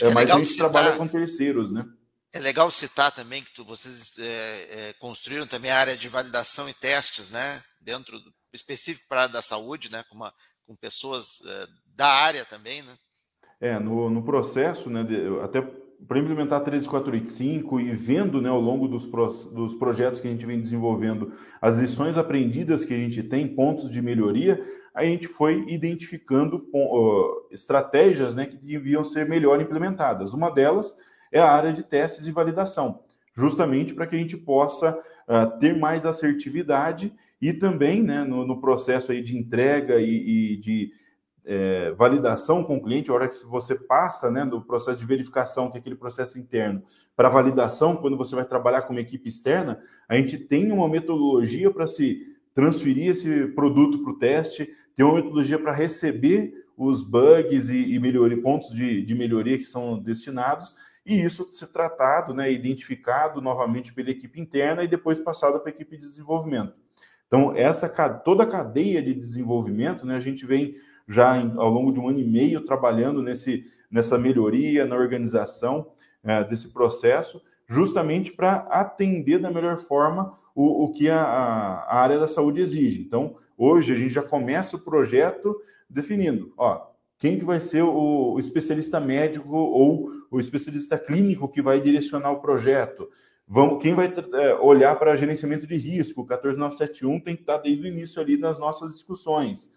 [0.00, 1.84] É, mas a gente citar, trabalha com terceiros, né?
[2.32, 6.66] É legal citar também que tu, vocês é, é, construíram também a área de validação
[6.66, 7.62] e testes, né?
[7.82, 10.32] Dentro do específico para a área da saúde, né, com, uma,
[10.66, 12.96] com pessoas uh, da área também, né?
[13.60, 15.62] É, no, no processo, né, de, até
[16.06, 20.44] para implementar 13485 e vendo né, ao longo dos, pro, dos projetos que a gente
[20.44, 24.60] vem desenvolvendo as lições aprendidas que a gente tem, pontos de melhoria,
[24.94, 30.34] a gente foi identificando uh, estratégias né, que deviam ser melhor implementadas.
[30.34, 30.94] Uma delas
[31.30, 33.00] é a área de testes e validação,
[33.34, 38.60] justamente para que a gente possa uh, ter mais assertividade e também né, no, no
[38.60, 40.92] processo aí de entrega e, e de
[41.44, 45.68] é, validação com o cliente, a hora que você passa né, do processo de verificação,
[45.68, 46.84] que é aquele processo interno,
[47.16, 51.68] para validação, quando você vai trabalhar com uma equipe externa, a gente tem uma metodologia
[51.68, 52.20] para se
[52.54, 57.98] transferir esse produto para o teste, tem uma metodologia para receber os bugs e, e
[57.98, 60.72] melhoria, pontos de, de melhoria que são destinados,
[61.04, 65.74] e isso ser tratado, né, identificado novamente pela equipe interna e depois passado para a
[65.74, 66.81] equipe de desenvolvimento.
[67.32, 70.76] Então, essa toda a cadeia de desenvolvimento, né, a gente vem
[71.08, 75.86] já em, ao longo de um ano e meio trabalhando nesse, nessa melhoria na organização
[76.22, 82.18] é, desse processo, justamente para atender da melhor forma o, o que a, a, área
[82.18, 83.00] da saúde exige.
[83.00, 85.58] Então, hoje a gente já começa o projeto
[85.88, 91.62] definindo, ó, quem que vai ser o, o especialista médico ou o especialista clínico que
[91.62, 93.08] vai direcionar o projeto.
[93.46, 96.22] Vamos, quem vai é, olhar para gerenciamento de risco?
[96.22, 99.70] O 14971 tem que estar desde o início ali nas nossas discussões.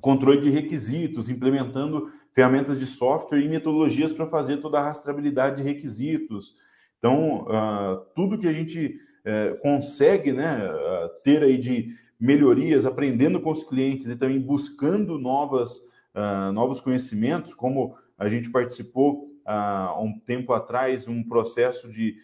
[0.00, 5.62] Controle de requisitos, implementando ferramentas de software e metodologias para fazer toda a rastreabilidade de
[5.62, 6.56] requisitos.
[6.98, 13.40] Então, uh, tudo que a gente uh, consegue né, uh, ter aí de melhorias, aprendendo
[13.40, 15.80] com os clientes e também buscando novas,
[16.14, 22.14] ah, novos conhecimentos, como a gente participou há um tempo atrás um processo de,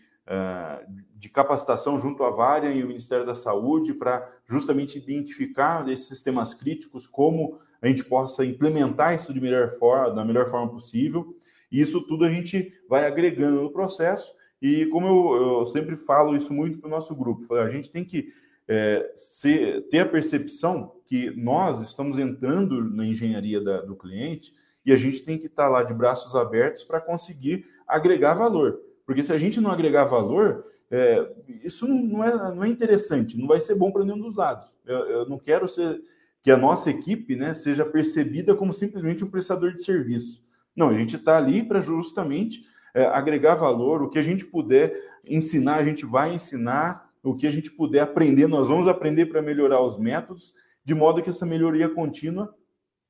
[1.15, 6.55] de capacitação junto à Vária e o Ministério da Saúde para justamente identificar esses sistemas
[6.55, 11.35] críticos, como a gente possa implementar isso de melhor forma, da melhor forma possível.
[11.71, 16.35] E isso tudo a gente vai agregando no processo e como eu, eu sempre falo
[16.35, 18.33] isso muito para o nosso grupo, a gente tem que
[18.67, 24.53] é, ser, ter a percepção que nós estamos entrando na engenharia da, do cliente
[24.85, 28.81] e a gente tem que estar tá lá de braços abertos para conseguir agregar valor.
[29.09, 31.33] Porque se a gente não agregar valor, é,
[31.65, 34.71] isso não é, não é interessante, não vai ser bom para nenhum dos lados.
[34.85, 35.99] Eu, eu, não quero ser
[36.43, 40.45] que a nossa equipe né, seja percebida como simplesmente um prestador de serviço.
[40.77, 44.93] Não, a gente está ali para justamente é, agregar valor, o que a gente puder
[45.27, 49.41] ensinar, a gente vai ensinar, o que a gente puder aprender, nós vamos aprender para
[49.41, 50.53] melhorar os métodos,
[50.85, 52.55] de modo que essa melhoria contínua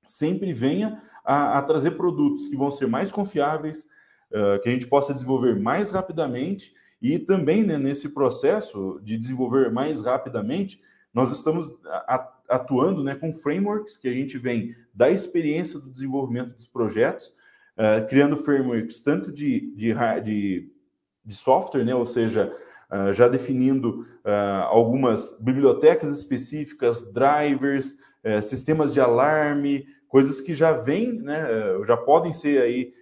[0.07, 3.84] sempre venha a, a trazer produtos que vão ser mais confiáveis,
[4.62, 10.01] que a gente possa desenvolver mais rapidamente e também né, nesse processo de desenvolver mais
[10.01, 10.81] rapidamente,
[11.14, 11.70] nós estamos
[12.49, 17.29] atuando né, com frameworks que a gente vem da experiência do desenvolvimento dos projetos,
[17.76, 20.72] uh, criando frameworks tanto de, de, de,
[21.24, 22.53] de, software, né, ou seja,
[22.91, 27.97] uh, já definindo uh, algumas bibliotecas específicas, drivers,
[28.43, 31.47] sistemas de alarme, coisas que já vêm, né,
[31.87, 32.93] já podem ser aí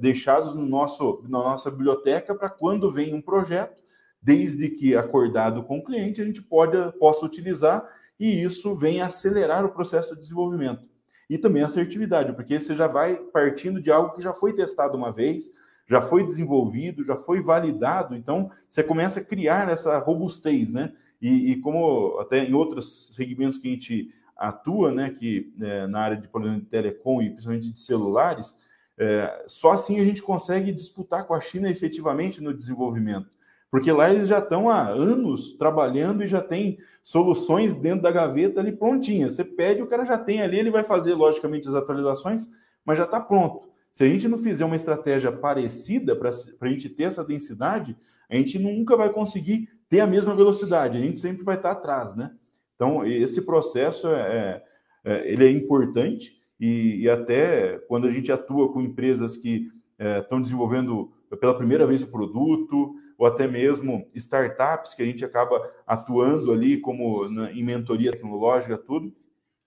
[0.00, 3.82] deixados no nosso, na nossa biblioteca para quando vem um projeto,
[4.20, 7.84] desde que acordado com o cliente, a gente pode, possa utilizar
[8.20, 10.86] e isso vem acelerar o processo de desenvolvimento
[11.28, 15.10] e também assertividade, porque você já vai partindo de algo que já foi testado uma
[15.10, 15.50] vez,
[15.88, 20.92] já foi desenvolvido, já foi validado, então você começa a criar essa robustez, né?
[21.20, 26.00] E, e como até em outros segmentos que a gente atua, né, que é, na
[26.00, 28.56] área de, de telecom e principalmente de celulares,
[28.98, 33.30] é, só assim a gente consegue disputar com a China efetivamente no desenvolvimento.
[33.70, 38.60] Porque lá eles já estão há anos trabalhando e já tem soluções dentro da gaveta
[38.60, 39.34] ali prontinhas.
[39.34, 42.48] Você pede, o cara já tem ali, ele vai fazer, logicamente, as atualizações,
[42.84, 43.70] mas já está pronto.
[43.94, 47.96] Se a gente não fizer uma estratégia parecida para a gente ter essa densidade,
[48.28, 51.80] a gente nunca vai conseguir ter a mesma velocidade, a gente sempre vai estar tá
[51.80, 52.30] atrás, né?
[52.74, 54.62] Então, esse processo é,
[55.04, 59.68] é, é ele é importante e, e, até quando a gente atua com empresas que
[59.98, 65.24] é, estão desenvolvendo pela primeira vez o produto, ou até mesmo startups que a gente
[65.24, 69.14] acaba atuando ali como na, em mentoria tecnológica, tudo,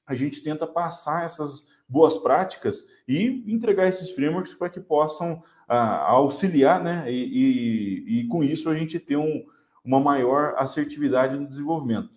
[0.05, 6.11] a gente tenta passar essas boas práticas e entregar esses frameworks para que possam ah,
[6.11, 7.05] auxiliar, né?
[7.11, 9.45] E, e, e, com isso a gente ter um,
[9.83, 12.09] uma maior assertividade no desenvolvimento.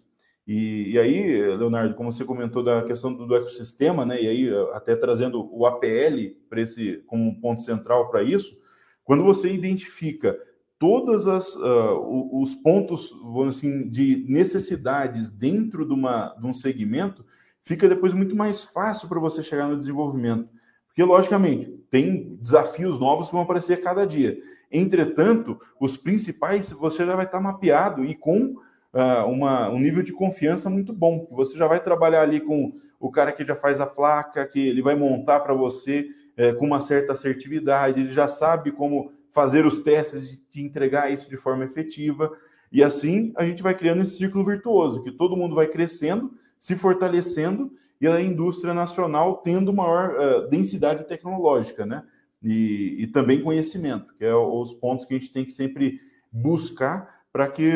[0.48, 4.22] E, e, aí, Leonardo, como você comentou da questão do, do, ecossistema, né?
[4.22, 8.56] E aí até trazendo o APL para esse como um ponto central para isso,
[9.04, 10.38] quando você identifica
[10.78, 13.12] todos uh, os pontos
[13.46, 17.26] assim, de necessidades dentro de, uma, de um segmento,
[17.60, 20.48] fica depois muito mais fácil para você chegar no desenvolvimento.
[20.86, 24.38] Porque, logicamente, tem desafios novos que vão aparecer a cada dia.
[24.72, 28.56] Entretanto, os principais você já vai estar mapeado e com
[28.92, 31.26] uh, uma, um nível de confiança muito bom.
[31.32, 34.82] Você já vai trabalhar ali com o cara que já faz a placa, que ele
[34.82, 39.80] vai montar para você é, com uma certa assertividade, ele já sabe como fazer os
[39.80, 42.30] testes de entregar isso de forma efetiva.
[42.70, 46.76] E assim a gente vai criando esse círculo virtuoso, que todo mundo vai crescendo, se
[46.76, 52.04] fortalecendo e a indústria nacional tendo maior uh, densidade tecnológica, né?
[52.40, 57.17] E, e, também conhecimento, que é os pontos que a gente tem que sempre buscar
[57.32, 57.70] para que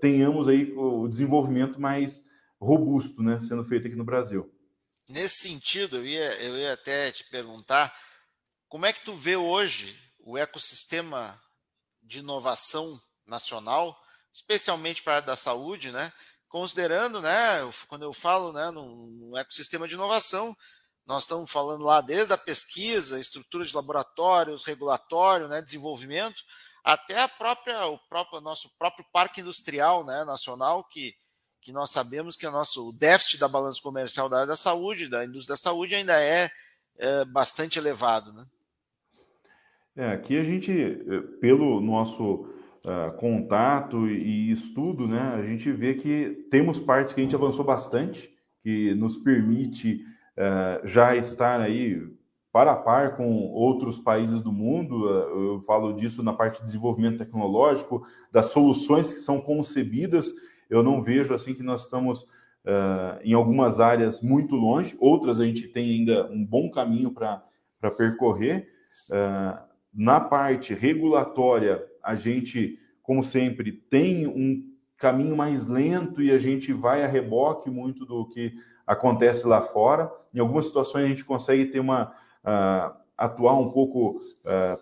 [0.00, 2.24] tenhamos aí o desenvolvimento mais
[2.60, 4.52] robusto, né, sendo feito aqui no Brasil.
[5.08, 7.94] Nesse sentido, eu ia, eu ia até te perguntar
[8.68, 11.40] como é que tu vê hoje o ecossistema
[12.02, 13.96] de inovação nacional,
[14.32, 16.12] especialmente para a área da saúde, né?
[16.48, 20.56] Considerando, né, quando eu falo né, no, ecossistema de inovação,
[21.06, 26.42] nós estamos falando lá desde a pesquisa, estrutura de laboratórios, regulatório, né, desenvolvimento,
[26.88, 31.12] até a própria, o próprio nosso próprio parque industrial né, nacional, que,
[31.60, 35.06] que nós sabemos que o nosso o déficit da balança comercial da área da saúde,
[35.06, 36.48] da indústria da saúde, ainda é,
[36.96, 38.32] é bastante elevado.
[38.32, 38.46] Né?
[39.96, 42.48] É, aqui a gente, eh, pelo nosso
[42.82, 47.66] uh, contato e estudo, né, a gente vê que temos partes que a gente avançou
[47.66, 50.06] bastante, que nos permite
[50.38, 52.00] uh, já estar aí
[52.58, 55.06] para a par com outros países do mundo.
[55.06, 60.34] Uh, eu falo disso na parte de desenvolvimento tecnológico, das soluções que são concebidas.
[60.68, 62.26] Eu não vejo assim que nós estamos
[63.22, 67.40] em algumas áreas muito longe, outras a gente tem ainda um bom caminho para
[67.96, 68.68] percorrer.
[69.08, 69.56] Uh,
[69.94, 74.64] na parte regulatória, a gente, como sempre, tem um
[74.98, 78.52] caminho mais lento e a gente vai a reboque muito do que
[78.84, 80.12] acontece lá fora.
[80.34, 82.12] Em algumas situações a gente consegue ter uma
[82.44, 84.78] uh, atuar um pouco uh,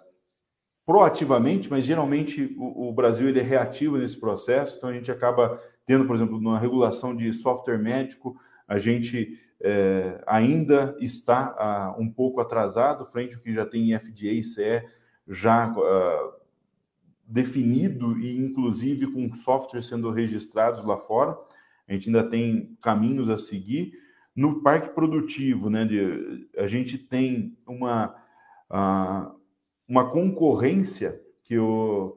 [0.85, 5.61] proativamente, mas geralmente o, o, Brasil ele é reativo nesse processo, então a gente acaba
[5.85, 8.37] tendo, por exemplo, uma regulação de software médico,
[8.67, 13.99] a gente é, ainda está uh, um pouco atrasado frente ao que já tem em
[13.99, 14.85] FDA e CE
[15.29, 15.73] já
[17.27, 21.37] definido e inclusive com software sendo registrados lá fora.
[21.89, 23.93] A gente ainda tem caminhos a seguir.
[24.37, 28.15] No parque produtivo, né, de, a gente tem uma,
[28.71, 29.35] uh,
[29.89, 31.57] uma concorrência que,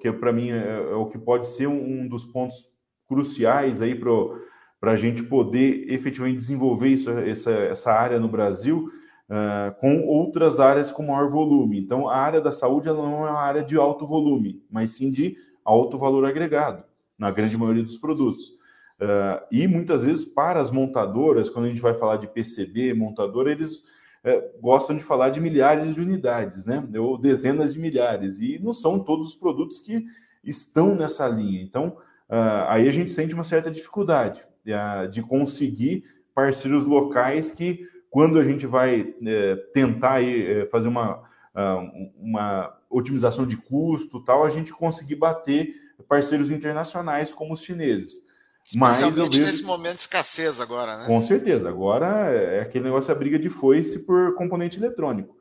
[0.01, 2.69] que para mim é, é, o que pode ser um, um dos pontos
[3.07, 8.91] cruciais aí para a gente poder efetivamente desenvolver isso, essa, essa área no Brasil,
[9.29, 11.79] uh, com outras áreas com maior volume.
[11.79, 15.37] Então, a área da saúde não é uma área de alto volume, mas sim de
[15.63, 16.83] alto valor agregado,
[17.17, 18.58] na grande maioria dos produtos.
[18.99, 23.49] Uh, e muitas vezes, para as montadoras, quando a gente vai falar de PCB, montadora,
[23.49, 26.85] eles uh, gostam de falar de milhares de unidades, né?
[26.99, 30.03] ou dezenas de milhares, e não são todos os produtos que
[30.43, 31.61] estão nessa linha.
[31.61, 31.95] Então,
[32.29, 34.47] uh, aí a gente sente uma certa dificuldade
[35.09, 36.03] de conseguir
[36.35, 41.23] parceiros locais que quando a gente vai é, tentar aí, fazer uma,
[42.15, 45.73] uma otimização de custo tal, a gente conseguir bater
[46.07, 48.21] parceiros internacionais como os chineses.
[49.37, 49.45] Vejo...
[49.45, 51.05] nesse momento de escassez agora, né?
[51.05, 51.69] Com certeza.
[51.69, 55.37] Agora é aquele negócio, a briga de foice por componente eletrônico.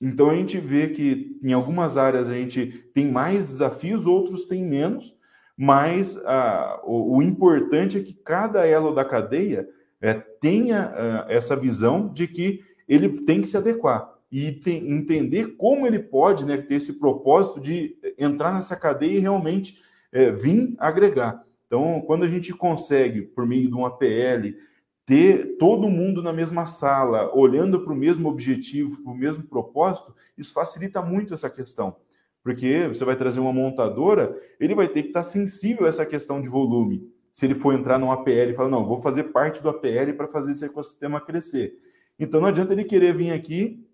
[0.00, 4.64] Então a gente vê que em algumas áreas a gente tem mais desafios, outros têm
[4.64, 5.14] menos,
[5.56, 9.66] mas ah, o, o importante é que cada elo da cadeia
[10.00, 15.56] é, tenha uh, essa visão de que ele tem que se adequar e tem, entender
[15.56, 19.78] como ele pode né, ter esse propósito de entrar nessa cadeia e realmente
[20.12, 21.42] é, vir agregar.
[21.66, 24.56] Então, quando a gente consegue, por meio de uma PL,
[25.04, 30.14] ter todo mundo na mesma sala, olhando para o mesmo objetivo, para o mesmo propósito,
[30.36, 31.96] isso facilita muito essa questão.
[32.42, 36.40] Porque você vai trazer uma montadora, ele vai ter que estar sensível a essa questão
[36.40, 39.68] de volume se ele for entrar num APL e falar, não, vou fazer parte do
[39.68, 41.78] APL para fazer esse ecossistema crescer.
[42.18, 43.86] Então não adianta ele querer vir aqui,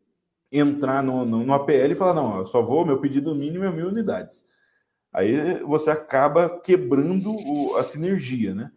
[0.52, 3.72] entrar no, no, no APL e falar, não, eu só vou, meu pedido mínimo é
[3.72, 4.46] mil unidades.
[5.12, 8.72] Aí você acaba quebrando o, a sinergia, né?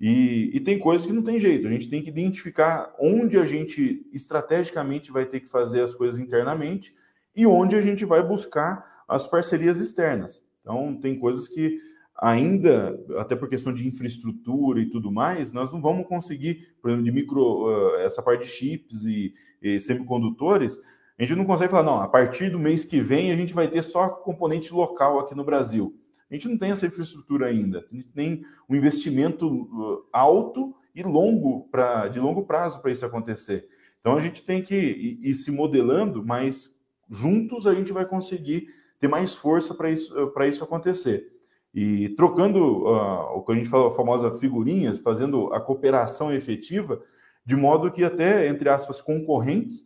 [0.00, 3.46] E, e, tem coisas que não tem jeito, a gente tem que identificar onde a
[3.46, 6.94] gente estrategicamente vai ter que fazer as coisas internamente
[7.34, 10.42] e onde a gente vai buscar as parcerias externas.
[10.60, 11.80] Então, tem coisas que
[12.14, 17.04] ainda, até por questão de infraestrutura e tudo mais, nós não vamos conseguir, por exemplo,
[17.04, 20.78] de micro, essa parte de chips e, e semicondutores,
[21.18, 23.68] a gente não consegue falar, não, a partir do mês que vem a gente vai
[23.68, 25.98] ter só componente local aqui no Brasil.
[26.30, 31.68] A gente não tem essa infraestrutura ainda, a gente tem um investimento alto e longo
[31.70, 33.68] pra, de longo prazo para isso acontecer.
[34.00, 36.70] Então a gente tem que ir, ir se modelando, mas
[37.08, 40.14] juntos a gente vai conseguir ter mais força para isso,
[40.48, 41.32] isso acontecer.
[41.74, 47.02] E trocando uh, o que a gente fala, a famosa figurinhas, fazendo a cooperação efetiva,
[47.44, 49.84] de modo que até, entre aspas, concorrentes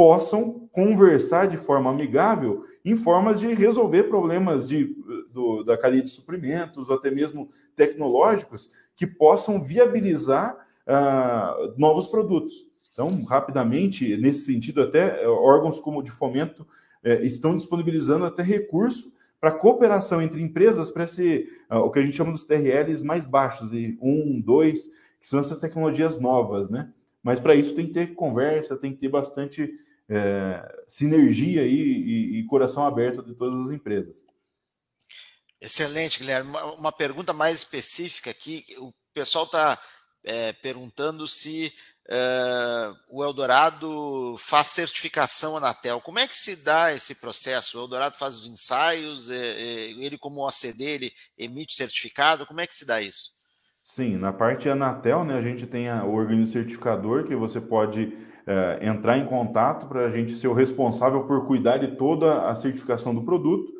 [0.00, 4.96] possam conversar de forma amigável em formas de resolver problemas de,
[5.30, 12.66] do, da cadeia de suprimentos, ou até mesmo tecnológicos, que possam viabilizar uh, novos produtos.
[12.90, 16.66] Então, rapidamente, nesse sentido, até órgãos como de fomento
[17.04, 22.02] eh, estão disponibilizando até recurso para cooperação entre empresas para ser uh, o que a
[22.02, 24.86] gente chama dos TRLs mais baixos, de um, dois,
[25.20, 26.90] que são essas tecnologias novas, né?
[27.22, 29.78] Mas para isso tem que ter conversa, tem que ter bastante
[30.10, 34.26] é, sinergia e, e, e, coração aberto de todas as empresas.
[35.60, 36.50] Excelente, Guilherme.
[36.50, 38.64] Uma, uma pergunta mais específica aqui.
[38.78, 39.80] O pessoal está
[40.24, 41.72] é, perguntando se
[42.08, 46.00] uh, o Eldorado faz certificação Anatel.
[46.00, 47.78] Como é que se dá esse processo?
[47.78, 52.84] O Eldorado faz os ensaios, ele como OCD, ele emite certificado, como é que se
[52.84, 53.30] dá isso?
[53.82, 58.16] Sim, na parte Anatel, né, a gente tem a, o organismo certificador que você pode
[58.50, 62.54] é, entrar em contato para a gente ser o responsável por cuidar de toda a
[62.56, 63.72] certificação do produto.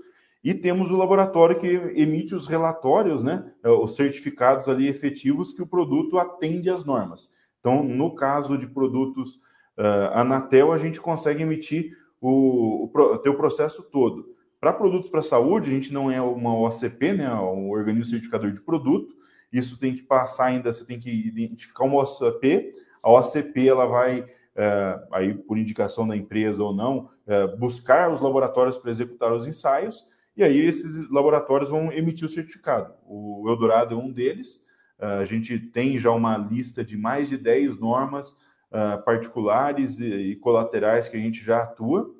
[0.45, 1.67] E temos o laboratório que
[1.97, 7.33] emite os relatórios, né, é, os certificados ali efetivos que o produto atende às normas.
[7.59, 9.35] Então, no caso de produtos
[9.77, 14.25] uh, Anatel, a gente consegue emitir o, o, o processo todo.
[14.61, 18.63] Para produtos para saúde, a gente não é uma OCP, né, um organismo certificador de
[18.63, 19.15] produto.
[19.53, 22.73] Isso tem que passar ainda, você tem que identificar uma OCP.
[23.03, 24.25] A OCP ela vai
[24.61, 29.47] é, aí por indicação da empresa ou não, é, buscar os laboratórios para executar os
[29.47, 30.07] ensaios,
[30.37, 32.93] e aí esses laboratórios vão emitir o certificado.
[33.07, 34.63] O Eldorado é um deles,
[34.99, 38.37] é, a gente tem já uma lista de mais de 10 normas
[38.71, 42.15] é, particulares e, e, colaterais que a gente já atua,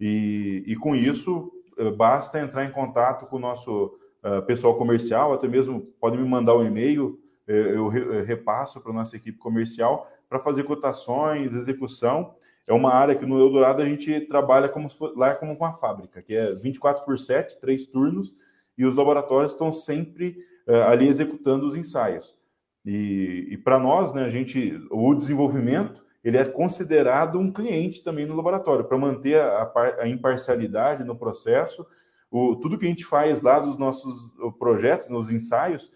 [0.00, 3.98] e, e com isso é, basta entrar em contato com o nosso
[4.46, 9.36] pessoal comercial, até mesmo pode me mandar um e-mail, eu repasso para a nossa equipe
[9.36, 12.34] comercial para fazer cotações, execução.
[12.66, 15.74] É uma área que no Eldorado a gente trabalha como lá é como com a
[15.74, 18.34] fábrica, que é 24 por 7, três turnos,
[18.78, 22.34] e os laboratórios estão sempre uh, ali executando os ensaios.
[22.82, 28.24] E, e para nós, né, a gente, o desenvolvimento, ele é considerado um cliente também
[28.24, 29.70] no laboratório, para manter a,
[30.00, 31.86] a, imparcialidade no processo.
[32.30, 35.92] O, tudo que a gente faz lá dos nossos projetos, nos ensaios,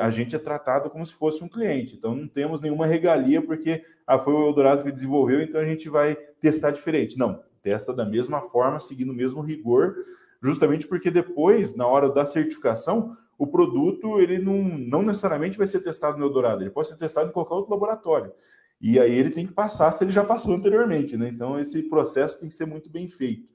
[0.00, 1.96] a gente é tratado como se fosse um cliente.
[1.96, 5.88] Então não temos nenhuma regalia porque ah, foi o Eldorado que desenvolveu, então a gente
[5.88, 7.18] vai testar diferente.
[7.18, 9.96] Não, testa da mesma forma, seguindo o mesmo rigor,
[10.40, 15.80] justamente porque depois, na hora da certificação, o produto ele não, não necessariamente vai ser
[15.80, 18.32] testado no Eldorado, ele pode ser testado em qualquer outro laboratório.
[18.80, 21.28] E aí ele tem que passar se ele já passou anteriormente, né?
[21.28, 23.48] Então esse processo tem que ser muito bem feito.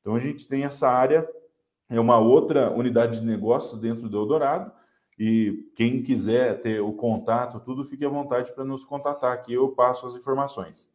[0.00, 1.28] Então a gente tem essa área,
[1.88, 4.70] é uma outra unidade de negócios dentro do Eldorado,
[5.18, 9.68] e quem quiser ter o contato, tudo, fique à vontade para nos contatar aqui, eu
[9.68, 10.88] passo as informações.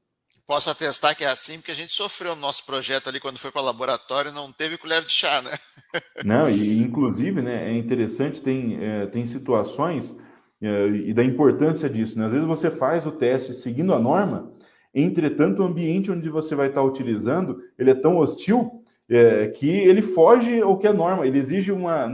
[0.46, 3.52] Posso atestar que é assim, porque a gente sofreu no nosso projeto ali quando foi
[3.52, 5.52] para o laboratório, não teve colher de chá, né?
[6.24, 10.16] Não, e inclusive, né, é interessante, tem, é, tem situações
[10.62, 12.26] é, e da importância disso, né?
[12.26, 14.54] Às vezes você faz o teste seguindo a norma,
[14.94, 18.81] entretanto, o ambiente onde você vai estar utilizando, ele é tão hostil
[19.14, 22.10] é, que ele foge ao que é norma, ele exige uma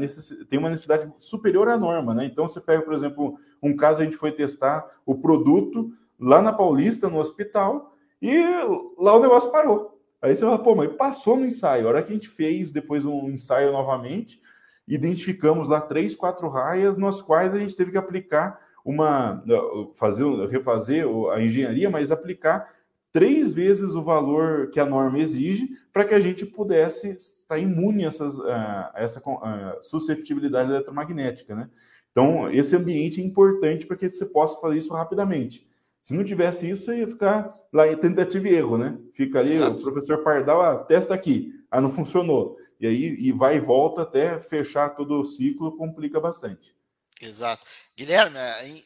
[0.50, 2.26] tem uma necessidade superior à norma, né?
[2.26, 6.52] Então você pega, por exemplo, um caso a gente foi testar o produto lá na
[6.52, 8.36] Paulista, no hospital, e
[8.98, 10.02] lá o negócio parou.
[10.20, 11.86] Aí você fala, pô, mas passou no ensaio.
[11.86, 14.42] A hora que a gente fez depois um ensaio novamente,
[14.88, 19.44] identificamos lá três, quatro raias, nas quais a gente teve que aplicar uma,
[19.94, 22.68] fazer, refazer a engenharia, mas aplicar
[23.12, 28.06] três vezes o valor que a norma exige para que a gente pudesse estar imune
[28.06, 31.70] a, essas, a essa a susceptibilidade eletromagnética, né?
[32.12, 35.68] Então, esse ambiente é importante para que você possa fazer isso rapidamente.
[36.02, 38.98] Se não tivesse isso, ia ficar lá em tentativa e erro, né?
[39.14, 39.78] Fica ali, Exato.
[39.78, 42.58] o professor Pardal, ah, testa aqui, ah, não funcionou.
[42.80, 46.76] E aí e vai e volta até fechar todo o ciclo, complica bastante.
[47.22, 47.66] Exato.
[47.96, 48.38] Guilherme,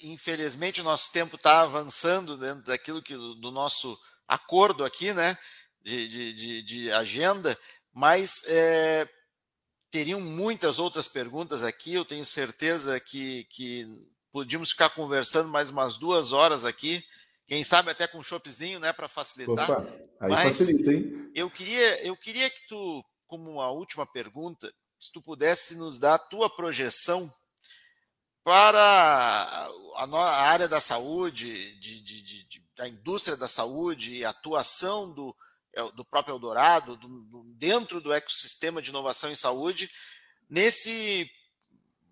[0.04, 3.98] infelizmente o nosso tempo está avançando dentro daquilo que do nosso
[4.32, 5.38] acordo aqui, né,
[5.84, 7.58] de, de, de, de agenda,
[7.94, 9.08] mas é,
[9.90, 11.94] teriam muitas outras perguntas aqui.
[11.94, 13.86] Eu tenho certeza que, que
[14.32, 17.04] podíamos ficar conversando mais umas duas horas aqui.
[17.46, 19.70] Quem sabe até com um choppzinho, né, para facilitar.
[19.70, 19.86] Opa,
[20.22, 20.92] Mas facilita,
[21.36, 26.14] eu queria, eu queria que tu, como uma última pergunta, se tu pudesse nos dar
[26.14, 27.30] a tua projeção
[28.46, 35.14] para a, a área da saúde, de, de, de, da indústria da saúde e atuação
[35.14, 35.36] do,
[35.72, 39.88] é, do próprio Eldorado, do, do, dentro do ecossistema de inovação em saúde,
[40.50, 41.30] nesse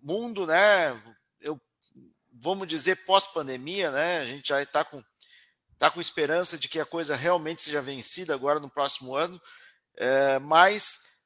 [0.00, 0.92] mundo, né?
[1.40, 1.60] Eu,
[2.32, 4.20] vamos dizer, pós-pandemia, né?
[4.20, 5.02] A gente já está com,
[5.76, 9.42] tá com esperança de que a coisa realmente seja vencida agora no próximo ano,
[9.96, 11.24] é, mas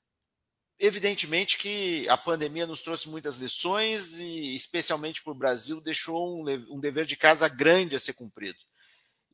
[0.78, 6.50] evidentemente que a pandemia nos trouxe muitas lições e, especialmente para o Brasil, deixou um,
[6.70, 8.58] um dever de casa grande a ser cumprido.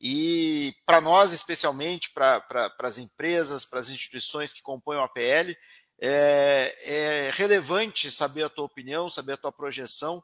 [0.03, 5.55] E para nós, especialmente, para as empresas, para as instituições que compõem o APL,
[6.01, 10.23] é, é, relevante saber a tua opinião, saber a tua projeção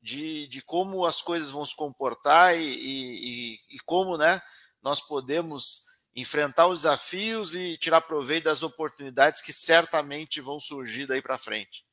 [0.00, 4.40] de, de como as coisas vão se comportar e, e, e como né,
[4.82, 5.82] nós podemos
[6.16, 11.84] enfrentar os desafios e tirar proveito das oportunidades que certamente vão surgir daí para frente.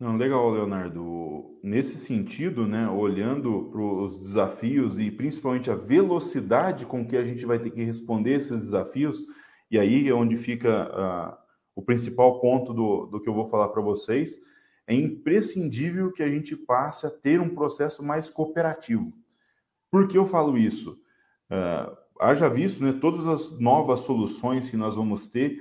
[0.00, 7.06] Não, legal, Leonardo nesse sentido, né, olhando para os desafios e principalmente a velocidade com
[7.06, 9.26] que a gente vai ter que responder esses desafios,
[9.70, 11.36] e aí é onde fica uh,
[11.76, 14.38] o principal ponto do, do que eu vou falar para vocês,
[14.86, 19.12] é imprescindível que a gente passe a ter um processo mais cooperativo.
[19.90, 20.98] Por que eu falo isso?
[21.50, 25.60] Uh, haja visto né, todas as novas soluções que nós vamos ter,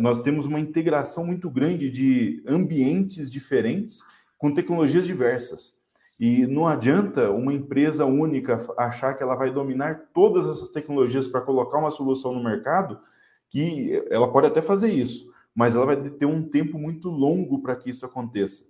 [0.00, 4.00] nós temos uma integração muito grande de ambientes diferentes
[4.36, 5.78] com tecnologias diversas.
[6.18, 11.40] E não adianta uma empresa única achar que ela vai dominar todas essas tecnologias para
[11.40, 13.00] colocar uma solução no mercado,
[13.48, 17.74] que ela pode até fazer isso, mas ela vai ter um tempo muito longo para
[17.74, 18.64] que isso aconteça.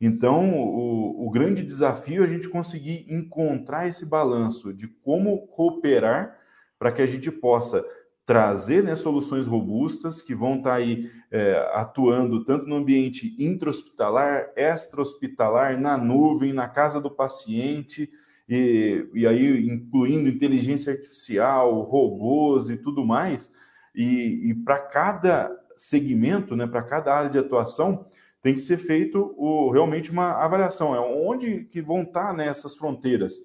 [0.00, 6.36] Então, o, o, grande desafio é a gente conseguir encontrar esse balanço de como cooperar
[6.78, 7.84] para que a gente possa
[8.28, 14.50] trazer né, soluções robustas que vão estar tá aí é, atuando tanto no ambiente intra-hospitalar,
[14.54, 18.10] extra-hospitalar, na nuvem, na casa do paciente,
[18.46, 23.50] e, e aí incluindo inteligência artificial, robôs e tudo mais.
[23.94, 28.04] E, e para cada segmento, né, para cada área de atuação,
[28.42, 30.94] tem que ser feito o, realmente uma avaliação.
[30.94, 33.40] É onde que vão estar nessas fronteiras.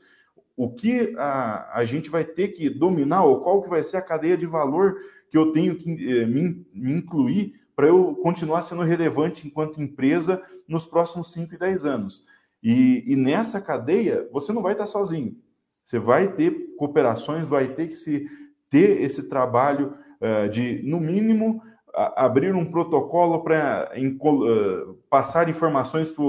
[0.55, 4.01] O que a, a gente vai ter que dominar, ou qual que vai ser a
[4.01, 4.97] cadeia de valor
[5.29, 10.41] que eu tenho que eh, me, me incluir para eu continuar sendo relevante enquanto empresa
[10.67, 12.23] nos próximos 5 e 10 anos.
[12.61, 15.35] E, e, nessa cadeia, você não vai estar sozinho.
[15.83, 18.29] Você vai ter cooperações, vai ter que se
[18.69, 21.61] ter esse trabalho uh, de, no mínimo,
[21.93, 26.23] abrir um protocolo para uh, passar informações para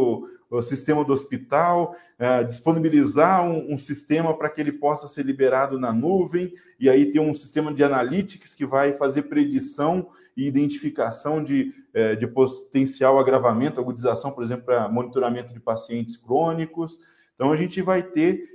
[0.58, 5.78] o sistema do hospital, uh, disponibilizar um, um sistema para que ele possa ser liberado
[5.78, 11.42] na nuvem, e aí ter um sistema de analytics que vai fazer predição e identificação
[11.42, 16.98] de, uh, de potencial agravamento, agudização, por exemplo, para monitoramento de pacientes crônicos.
[17.34, 18.54] Então, a gente vai ter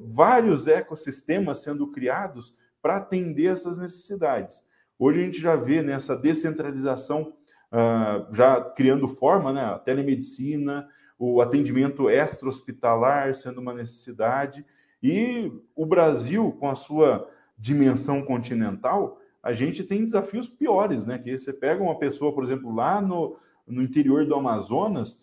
[0.00, 4.64] vários ecossistemas sendo criados para atender essas necessidades.
[4.98, 7.32] Hoje a gente já vê nessa descentralização
[7.72, 9.64] uh, já criando forma, né?
[9.64, 10.88] A telemedicina,
[11.18, 14.64] o atendimento extra-hospitalar sendo uma necessidade.
[15.02, 21.18] E o Brasil, com a sua dimensão continental, a gente tem desafios piores, né?
[21.18, 23.36] Que você pega uma pessoa, por exemplo, lá no,
[23.66, 25.20] no interior do Amazonas,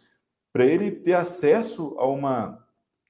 [0.54, 2.62] para ele ter acesso a uma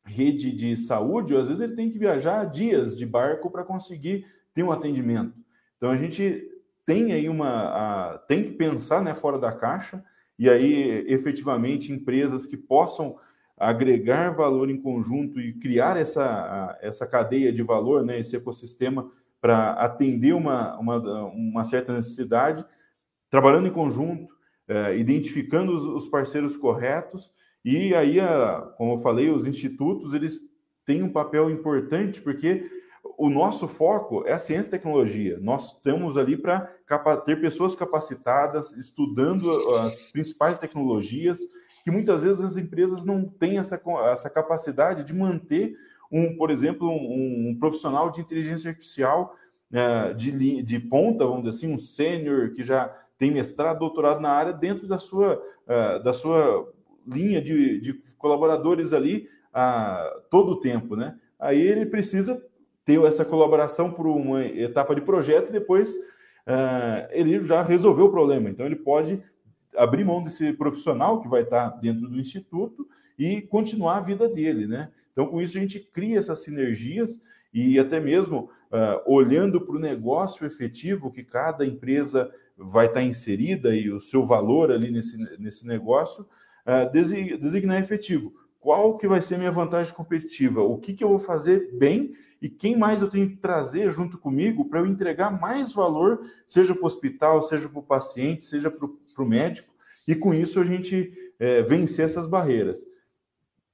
[0.05, 4.63] rede de saúde, às vezes ele tem que viajar dias de barco para conseguir ter
[4.63, 5.37] um atendimento.
[5.77, 6.49] Então a gente
[6.85, 7.49] tem aí uma.
[7.49, 10.03] A, tem que pensar né, fora da caixa,
[10.37, 13.17] e aí efetivamente empresas que possam
[13.57, 19.71] agregar valor em conjunto e criar essa, essa cadeia de valor, né, esse ecossistema para
[19.71, 22.65] atender uma, uma, uma, certa necessidade,
[23.29, 24.35] trabalhando em conjunto,
[24.67, 27.31] é, identificando os, os, parceiros corretos,
[27.63, 30.39] e aí, a, como eu falei, os institutos eles
[30.85, 32.69] têm um papel importante, porque
[33.21, 35.37] o nosso foco é a ciência e tecnologia.
[35.39, 36.67] Nós estamos ali para
[37.23, 41.37] ter pessoas capacitadas, estudando as principais tecnologias,
[41.83, 43.79] que muitas vezes as empresas não têm essa,
[44.11, 45.77] essa capacidade de manter,
[46.11, 49.35] um, por exemplo, um, um profissional de inteligência artificial
[49.71, 54.31] uh, de, de ponta, vamos dizer assim, um sênior que já tem mestrado, doutorado na
[54.31, 56.73] área, dentro da sua, uh, da sua
[57.05, 61.19] linha de, de colaboradores ali uh, todo o tempo, né?
[61.39, 62.41] Aí ele precisa
[62.83, 68.11] ter essa colaboração por uma etapa de projeto e depois uh, ele já resolveu o
[68.11, 68.49] problema.
[68.49, 69.21] Então, ele pode
[69.75, 74.67] abrir mão desse profissional que vai estar dentro do instituto e continuar a vida dele,
[74.67, 74.91] né?
[75.11, 77.21] Então, com isso, a gente cria essas sinergias
[77.53, 83.75] e até mesmo uh, olhando para o negócio efetivo que cada empresa vai estar inserida
[83.75, 86.23] e o seu valor ali nesse, nesse negócio,
[86.65, 86.91] uh,
[87.39, 88.33] designar efetivo.
[88.59, 90.61] Qual que vai ser minha vantagem competitiva?
[90.61, 94.17] O que, que eu vou fazer bem e quem mais eu tenho que trazer junto
[94.17, 98.71] comigo para eu entregar mais valor, seja para o hospital, seja para o paciente, seja
[98.71, 98.87] para
[99.23, 99.71] o médico,
[100.07, 102.79] e com isso a gente é, vencer essas barreiras.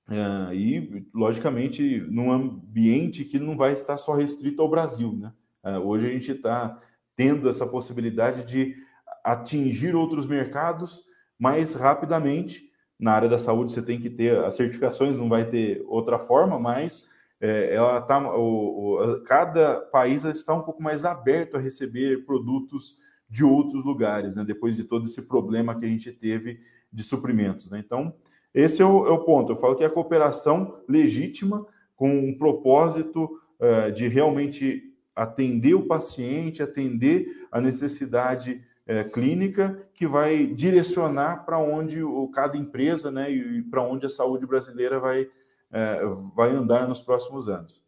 [0.09, 5.13] É, e, logicamente, num ambiente que não vai estar só restrito ao Brasil.
[5.13, 5.32] Né?
[5.63, 6.82] É, hoje a gente está
[7.15, 8.76] tendo essa possibilidade de
[9.24, 11.03] atingir outros mercados
[11.39, 12.70] mais rapidamente.
[12.99, 16.59] Na área da saúde você tem que ter as certificações, não vai ter outra forma,
[16.59, 17.07] mas
[17.39, 22.97] é, ela tá, o, o, cada país está um pouco mais aberto a receber produtos
[23.29, 26.59] de outros lugares, né, depois de todo esse problema que a gente teve
[26.91, 27.69] de suprimentos.
[27.69, 27.81] Né?
[27.85, 28.13] Então,
[28.53, 29.51] esse é o, é o, ponto.
[29.51, 31.65] Eu falo que é a cooperação legítima,
[31.95, 34.83] com um propósito uh, de realmente
[35.15, 42.55] atender o paciente, atender a necessidade é, clínica que vai direcionar para onde o, cada
[42.55, 45.27] empresa né, e, e para onde a saúde brasileira vai,
[45.72, 45.99] é,
[46.36, 47.82] vai andar nos próximos anos.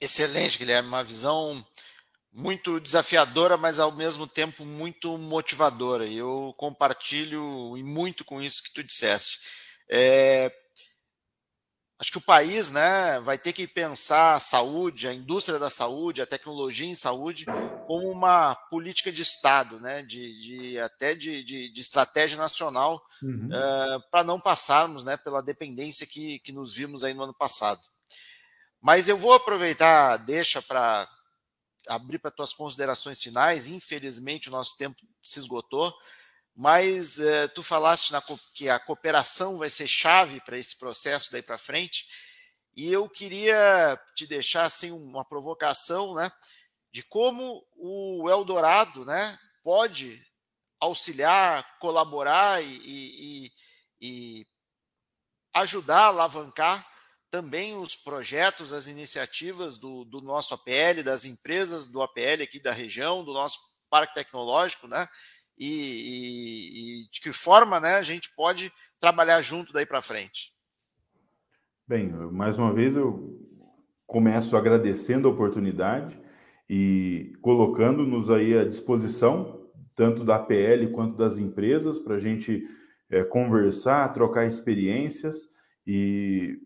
[0.00, 0.88] Excelente, Guilherme.
[0.88, 1.64] Uma visão
[2.32, 6.06] muito desafiadora, mas ao mesmo tempo muito motivadora.
[6.06, 7.42] E eu compartilho
[7.84, 9.40] muito com isso que tu disseste.
[9.90, 10.52] É,
[11.98, 16.22] acho que o país né, vai ter que pensar a saúde, a indústria da saúde,
[16.22, 17.44] a tecnologia em saúde,
[17.86, 23.48] como uma política de Estado, né, de, de até de, de, de, estratégia nacional, uhum.
[23.48, 27.80] uh, para não passarmos né, pela dependência que, que nos vimos aí no ano passado.
[28.80, 31.08] Mas eu vou aproveitar, deixa para
[31.88, 33.66] abrir para tuas considerações finais.
[33.66, 35.92] Infelizmente, o nosso tempo se esgotou,
[36.58, 38.20] mas uh, tu falaste na,
[38.52, 42.08] que a cooperação vai ser chave para esse processo daí para frente,
[42.76, 46.28] e eu queria te deixar assim uma provocação, né,
[46.90, 50.20] de como o Eldorado, né, pode
[50.80, 53.52] auxiliar, colaborar e, e,
[54.00, 54.46] e
[55.54, 56.84] ajudar a alavancar
[57.30, 62.72] também os projetos, as iniciativas do, do nosso APL, das empresas do APL aqui da
[62.72, 65.08] região, do nosso parque tecnológico, né?
[65.58, 70.52] E, e, e de que forma né, a gente pode trabalhar junto daí para frente.
[71.86, 73.38] Bem, mais uma vez eu
[74.06, 76.20] começo agradecendo a oportunidade
[76.68, 82.68] e colocando-nos aí à disposição, tanto da APL quanto das empresas, para a gente
[83.10, 85.48] é, conversar, trocar experiências
[85.86, 86.60] e,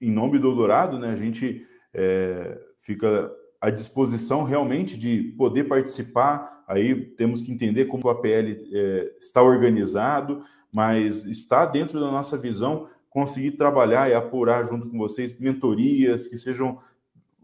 [0.00, 3.30] em nome do Dourado, né, a gente é, fica
[3.60, 6.64] à disposição realmente de poder participar.
[6.68, 8.28] Aí temos que entender como o APL
[8.72, 10.42] é, está organizado,
[10.72, 16.36] mas está dentro da nossa visão conseguir trabalhar e apurar junto com vocês mentorias que
[16.36, 16.78] sejam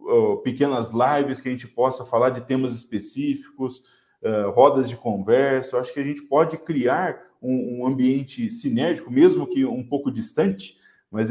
[0.00, 3.82] uh, pequenas lives que a gente possa falar de temas específicos,
[4.22, 5.76] uh, rodas de conversa.
[5.76, 10.10] Eu acho que a gente pode criar um, um ambiente sinérgico, mesmo que um pouco
[10.10, 10.76] distante,
[11.10, 11.30] mas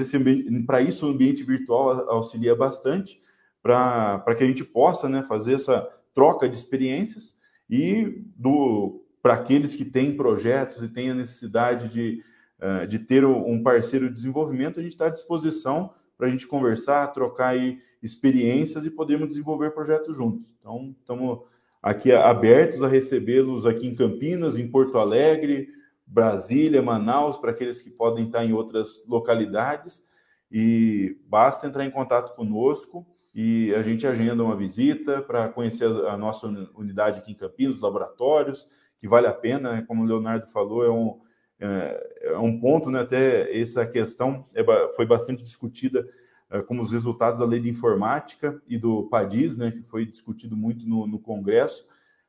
[0.66, 3.20] para isso o ambiente virtual auxilia bastante
[3.62, 7.38] para que a gente possa né, fazer essa troca de experiências
[7.70, 12.24] e do para aqueles que têm projetos e têm a necessidade de,
[12.60, 16.48] uh, de ter um parceiro de desenvolvimento, a gente está à disposição para a gente
[16.48, 20.56] conversar, trocar aí experiências e podermos desenvolver projetos juntos.
[20.60, 21.40] Então, estamos
[21.82, 25.70] aqui abertos a recebê-los aqui em Campinas, em Porto Alegre,
[26.06, 30.04] Brasília, Manaus, para aqueles que podem estar em outras localidades.
[30.52, 36.18] E basta entrar em contato conosco e a gente agenda uma visita para conhecer a
[36.18, 38.68] nossa unidade aqui em Campinas, os laboratórios,
[38.98, 39.86] que vale a pena, né?
[39.88, 41.20] como o Leonardo falou, é um,
[41.60, 43.00] é, é um ponto, né?
[43.00, 44.64] até essa questão é,
[44.96, 46.08] foi bastante discutida
[46.50, 49.72] é, como os resultados da lei de informática e do PADIS, né?
[49.72, 51.86] que foi discutido muito no, no Congresso,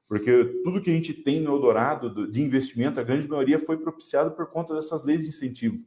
[0.07, 4.30] porque tudo que a gente tem no Eldorado de investimento, a grande maioria foi propiciado
[4.30, 5.80] por conta dessas leis de incentivo,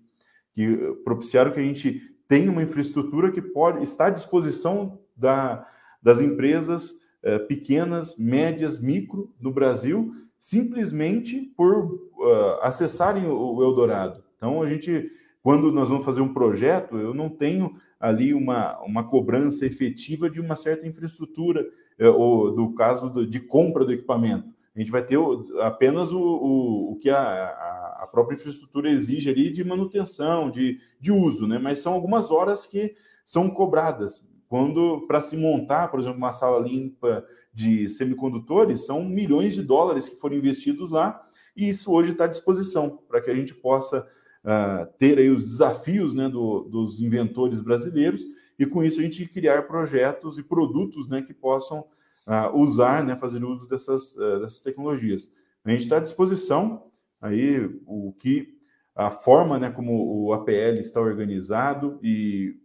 [0.52, 5.68] que propiciaram que a gente tenha uma infraestrutura que pode estar à disposição da,
[6.02, 14.24] das empresas eh, pequenas, médias, micro no Brasil, simplesmente por uh, acessarem o, o Eldorado.
[14.38, 15.10] Então, a gente,
[15.42, 20.40] quando nós vamos fazer um projeto, eu não tenho ali uma, uma cobrança efetiva de
[20.40, 21.66] uma certa infraestrutura,
[21.98, 24.54] eh, ou do caso de compra do equipamento.
[24.76, 25.18] A gente vai ter
[25.62, 30.80] apenas o, o, o que a, a, a, própria infraestrutura exige ali de manutenção, de,
[31.00, 31.58] de uso, né?
[31.58, 32.94] mas são algumas horas que
[33.24, 34.22] são cobradas.
[34.56, 40.08] Quando, para se montar, por exemplo, uma sala limpa de semicondutores, são milhões de dólares
[40.08, 41.28] que foram investidos lá,
[41.58, 44.08] e isso hoje está à disposição para que a gente possa
[44.46, 48.22] uh, ter aí os desafios né, do, dos inventores brasileiros,
[48.58, 51.82] e com isso a gente criar projetos e produtos né, que possam
[52.26, 55.30] uh, usar, né, fazer uso dessas, uh, dessas tecnologias.
[55.66, 56.86] A gente está à disposição,
[57.20, 58.56] aí o que
[58.96, 62.56] a forma né, como o APL está organizado e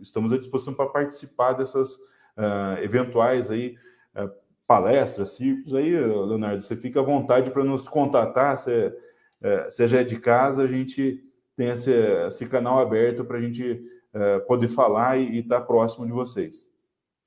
[0.00, 3.76] estamos à disposição para participar dessas uh, eventuais aí,
[4.14, 4.30] uh,
[4.66, 5.74] palestras, círculos.
[5.74, 10.18] Aí, Leonardo, você fica à vontade para nos contatar, se, uh, se já é de
[10.18, 11.22] casa, a gente
[11.56, 11.92] tem esse,
[12.26, 13.80] esse canal aberto para a gente
[14.12, 16.70] uh, poder falar e estar tá próximo de vocês.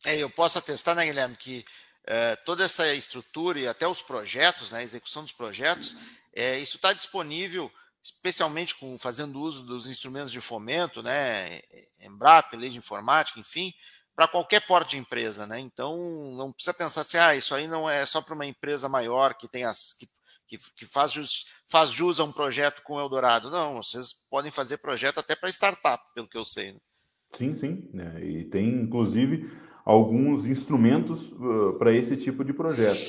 [0.05, 1.65] É, eu posso atestar, né, Guilherme, que
[2.43, 5.95] toda essa estrutura e até os projetos, né, a execução dos projetos,
[6.33, 7.71] é, isso está disponível
[8.03, 11.61] especialmente com fazendo uso dos instrumentos de fomento, né,
[12.01, 13.73] Embrap, lei de informática, enfim,
[14.15, 15.59] para qualquer porte de empresa, né?
[15.59, 15.95] Então
[16.35, 19.47] não precisa pensar assim, ah, isso aí não é só para uma empresa maior que
[19.47, 20.07] tem as que,
[20.45, 23.49] que, que faz, jus, faz jus a um projeto com o Eldorado.
[23.49, 26.73] Não, vocês podem fazer projeto até para startup, pelo que eu sei.
[26.73, 26.79] Né?
[27.31, 27.89] Sim, sim.
[27.93, 29.49] É, e tem, inclusive,
[29.85, 32.99] alguns instrumentos uh, para esse tipo de projeto.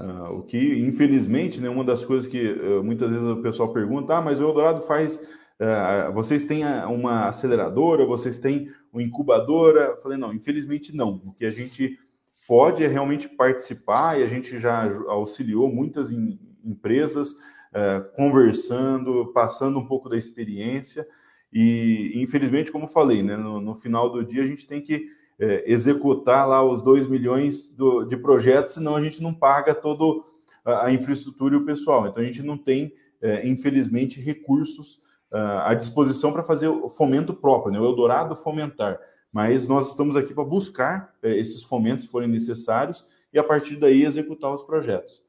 [0.00, 4.14] Uh, o que, infelizmente, né, uma das coisas que uh, muitas vezes o pessoal pergunta,
[4.14, 9.80] ah, mas o Eldorado faz, uh, vocês têm uma aceleradora, vocês têm uma incubadora?
[9.80, 11.22] Eu falei, não, infelizmente não.
[11.24, 11.98] O que a gente
[12.46, 17.36] pode é realmente participar e a gente já auxiliou muitas in, empresas
[18.14, 21.04] conversando, passando um pouco da experiência
[21.52, 25.08] e, infelizmente, como falei, né, no, no final do dia a gente tem que
[25.38, 30.22] é, executar lá os 2 milhões do, de projetos, senão a gente não paga toda
[30.64, 32.06] a, infraestrutura e o pessoal.
[32.06, 35.00] Então a gente não tem, é, infelizmente, recursos
[35.32, 37.78] uh, à disposição para fazer o fomento próprio, né?
[37.78, 38.98] o Eldorado fomentar.
[39.32, 43.76] Mas nós estamos aqui para buscar é, esses fomentos, se forem necessários, e a partir
[43.76, 45.20] daí executar os projetos.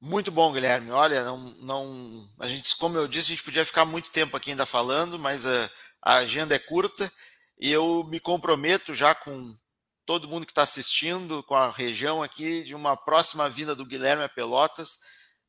[0.00, 0.92] Muito bom, Guilherme.
[0.92, 4.50] Olha, não, não, a gente, como eu disse, a gente podia ficar muito tempo aqui
[4.50, 5.70] ainda falando, mas a,
[6.00, 7.10] a agenda é curta
[7.58, 9.56] e eu me comprometo já com
[10.04, 14.22] todo mundo que está assistindo, com a região aqui, de uma próxima vinda do Guilherme
[14.22, 15.00] a Pelotas,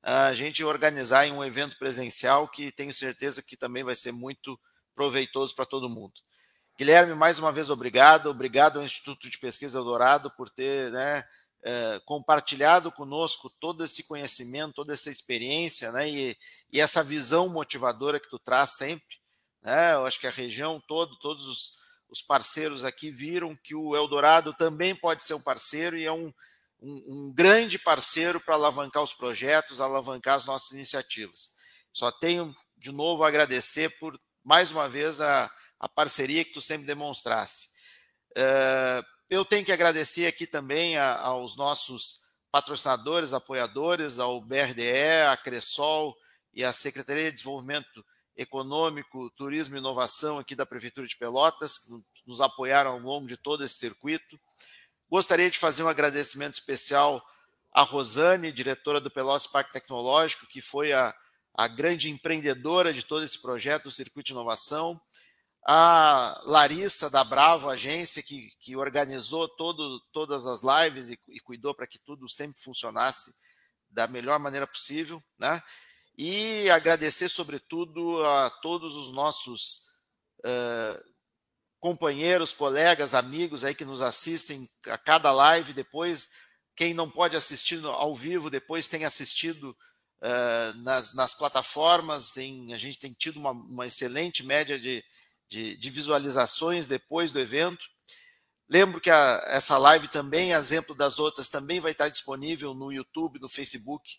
[0.01, 4.60] a gente organizar em um evento presencial que tenho certeza que também vai ser muito
[4.95, 6.14] proveitoso para todo mundo.
[6.78, 8.30] Guilherme, mais uma vez, obrigado.
[8.30, 11.24] Obrigado ao Instituto de Pesquisa Eldorado por ter né,
[11.64, 16.38] é, compartilhado conosco todo esse conhecimento, toda essa experiência né, e,
[16.72, 19.18] e essa visão motivadora que tu traz sempre.
[19.62, 19.95] Né?
[19.95, 24.53] Eu acho que a região toda, todos os os parceiros aqui viram que o Eldorado
[24.53, 26.34] também pode ser um parceiro e é um,
[26.82, 31.55] um, um grande parceiro para alavancar os projetos, alavancar as nossas iniciativas.
[31.91, 36.62] Só tenho, de novo, a agradecer por, mais uma vez, a, a parceria que tu
[36.62, 37.70] sempre demonstraste.
[38.38, 45.36] Uh, eu tenho que agradecer aqui também a, aos nossos patrocinadores, apoiadores, ao BRDE, à
[45.36, 46.16] Cressol
[46.53, 48.05] e à Secretaria de Desenvolvimento
[48.38, 51.91] Econômico, Turismo e Inovação aqui da Prefeitura de Pelotas, que
[52.25, 54.39] nos apoiaram ao longo de todo esse circuito.
[55.09, 57.25] Gostaria de fazer um agradecimento especial
[57.73, 61.13] à Rosane, diretora do Pelotas Parque Tecnológico, que foi a,
[61.55, 65.01] a grande empreendedora de todo esse projeto do Circuito de Inovação,
[65.65, 71.73] a Larissa da Bravo Agência, que, que organizou todo, todas as lives e, e cuidou
[71.73, 73.33] para que tudo sempre funcionasse
[73.89, 75.61] da melhor maneira possível, né?
[76.18, 79.84] E agradecer, sobretudo, a todos os nossos
[80.39, 81.03] uh,
[81.80, 85.74] companheiros, colegas, amigos aí que nos assistem a cada live.
[85.74, 86.32] Depois,
[86.76, 89.78] quem não pode assistir ao vivo, depois tem assistido
[90.24, 92.34] uh, nas, nas, plataformas.
[92.34, 95.03] Tem, a gente tem tido uma, uma excelente média de,
[95.47, 97.86] de, de, visualizações depois do evento.
[98.68, 103.39] Lembro que a, essa live também, exemplo das outras, também vai estar disponível no YouTube,
[103.39, 104.18] no Facebook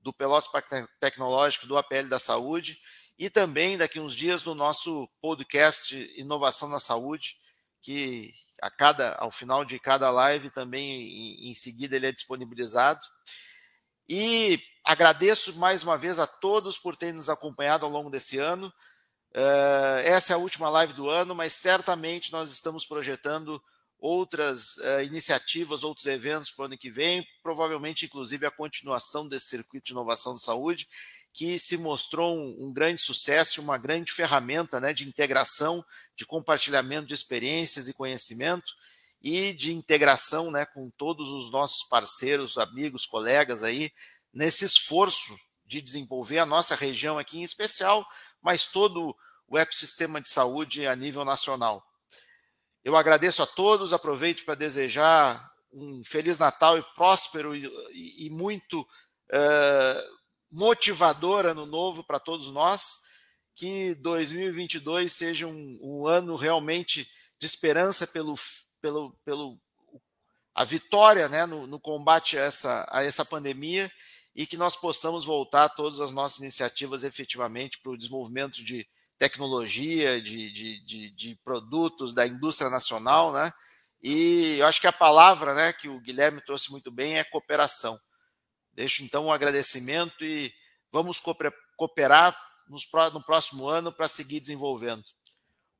[0.00, 2.78] do Pelotas Parque Tecnológico, do APL da Saúde,
[3.18, 7.36] e também daqui uns dias no nosso podcast Inovação na Saúde,
[7.80, 8.32] que
[8.62, 13.00] a cada, ao final de cada live também em, em seguida ele é disponibilizado.
[14.08, 18.72] E agradeço mais uma vez a todos por terem nos acompanhado ao longo desse ano.
[19.34, 23.62] Uh, essa é a última live do ano, mas certamente nós estamos projetando
[23.98, 29.46] outras uh, iniciativas, outros eventos para o ano que vem, provavelmente, inclusive, a continuação desse
[29.46, 30.88] circuito de inovação de saúde,
[31.32, 35.84] que se mostrou um, um grande sucesso, uma grande ferramenta né, de integração,
[36.16, 38.72] de compartilhamento de experiências e conhecimento
[39.20, 43.90] e de integração né, com todos os nossos parceiros, amigos, colegas aí,
[44.32, 45.36] nesse esforço
[45.66, 48.06] de desenvolver a nossa região aqui em especial,
[48.40, 49.14] mas todo
[49.46, 51.87] o ecossistema de saúde a nível nacional.
[52.84, 58.80] Eu agradeço a todos, aproveito para desejar um Feliz Natal e próspero e, e muito
[58.80, 60.18] uh,
[60.50, 63.08] motivador ano novo para todos nós.
[63.54, 67.08] Que 2022 seja um, um, ano realmente
[67.38, 68.34] de esperança pelo,
[68.80, 69.60] pelo, pelo
[70.54, 73.90] a vitória né, no, no combate a essa, a essa pandemia
[74.34, 78.86] e que nós possamos voltar todas as nossas iniciativas efetivamente para o desenvolvimento de
[79.18, 83.52] tecnologia, de, de, de, de, produtos da indústria nacional, né?
[84.00, 87.98] E eu acho que a palavra né, que o Guilherme trouxe muito bem é cooperação.
[88.72, 90.52] Deixo então um agradecimento e
[90.92, 91.20] vamos
[91.76, 92.36] cooperar
[93.12, 95.02] no próximo ano para seguir desenvolvendo.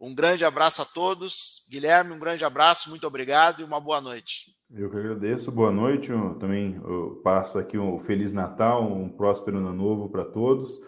[0.00, 1.66] Um grande abraço a todos.
[1.70, 4.52] Guilherme, um grande abraço, muito obrigado e uma boa noite.
[4.70, 6.10] Eu que agradeço, boa noite.
[6.10, 10.80] Eu também eu passo aqui um Feliz Natal, um próspero ano novo para todos.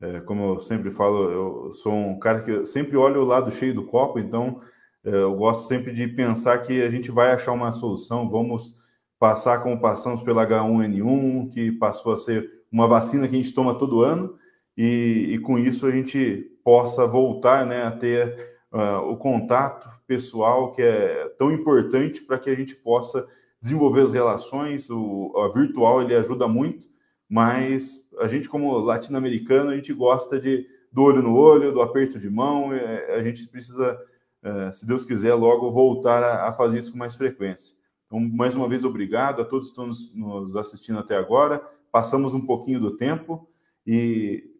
[0.00, 3.74] É, como eu sempre falo, eu sou um cara que sempre olha o lado cheio
[3.74, 4.60] do copo, então
[5.04, 8.30] é, eu gosto sempre de pensar que a gente vai achar uma solução.
[8.30, 8.74] Vamos
[9.18, 13.76] passar como passamos pela H1N1, que passou a ser uma vacina que a gente toma
[13.76, 14.34] todo ano,
[14.76, 20.72] e, e com isso a gente possa voltar né, a ter uh, o contato pessoal
[20.72, 23.26] que é tão importante para que a gente possa
[23.60, 24.88] desenvolver as relações.
[24.88, 26.86] O a virtual ele ajuda muito,
[27.28, 32.18] mas a gente como latino-americano a gente gosta de do olho no olho, do aperto
[32.18, 32.72] de mão.
[32.72, 33.98] É, a gente precisa,
[34.42, 37.74] é, se Deus quiser, logo voltar a, a fazer isso com mais frequência.
[38.06, 41.58] Então, mais uma vez, obrigado a todos que estão nos, nos assistindo até agora.
[41.92, 43.48] Passamos um pouquinho do tempo
[43.86, 44.50] e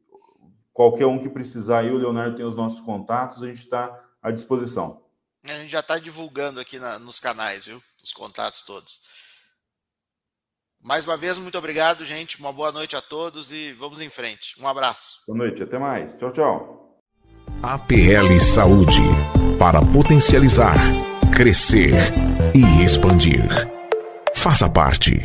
[0.73, 4.31] qualquer um que precisar aí, o Leonardo tem os nossos contatos, a gente está à
[4.31, 5.03] disposição.
[5.45, 7.83] A gente já está divulgando aqui na, nos canais, viu?
[8.03, 9.20] Os contatos todos.
[10.83, 12.39] Mais uma vez, muito obrigado, gente.
[12.41, 14.55] Uma boa noite a todos e vamos em frente.
[14.61, 15.21] Um abraço.
[15.27, 16.17] Boa noite, até mais.
[16.17, 16.81] Tchau, tchau.
[17.63, 19.03] APL Saúde
[19.59, 20.77] para potencializar,
[21.37, 21.93] crescer
[22.55, 23.45] e expandir.
[24.35, 25.21] Faça parte.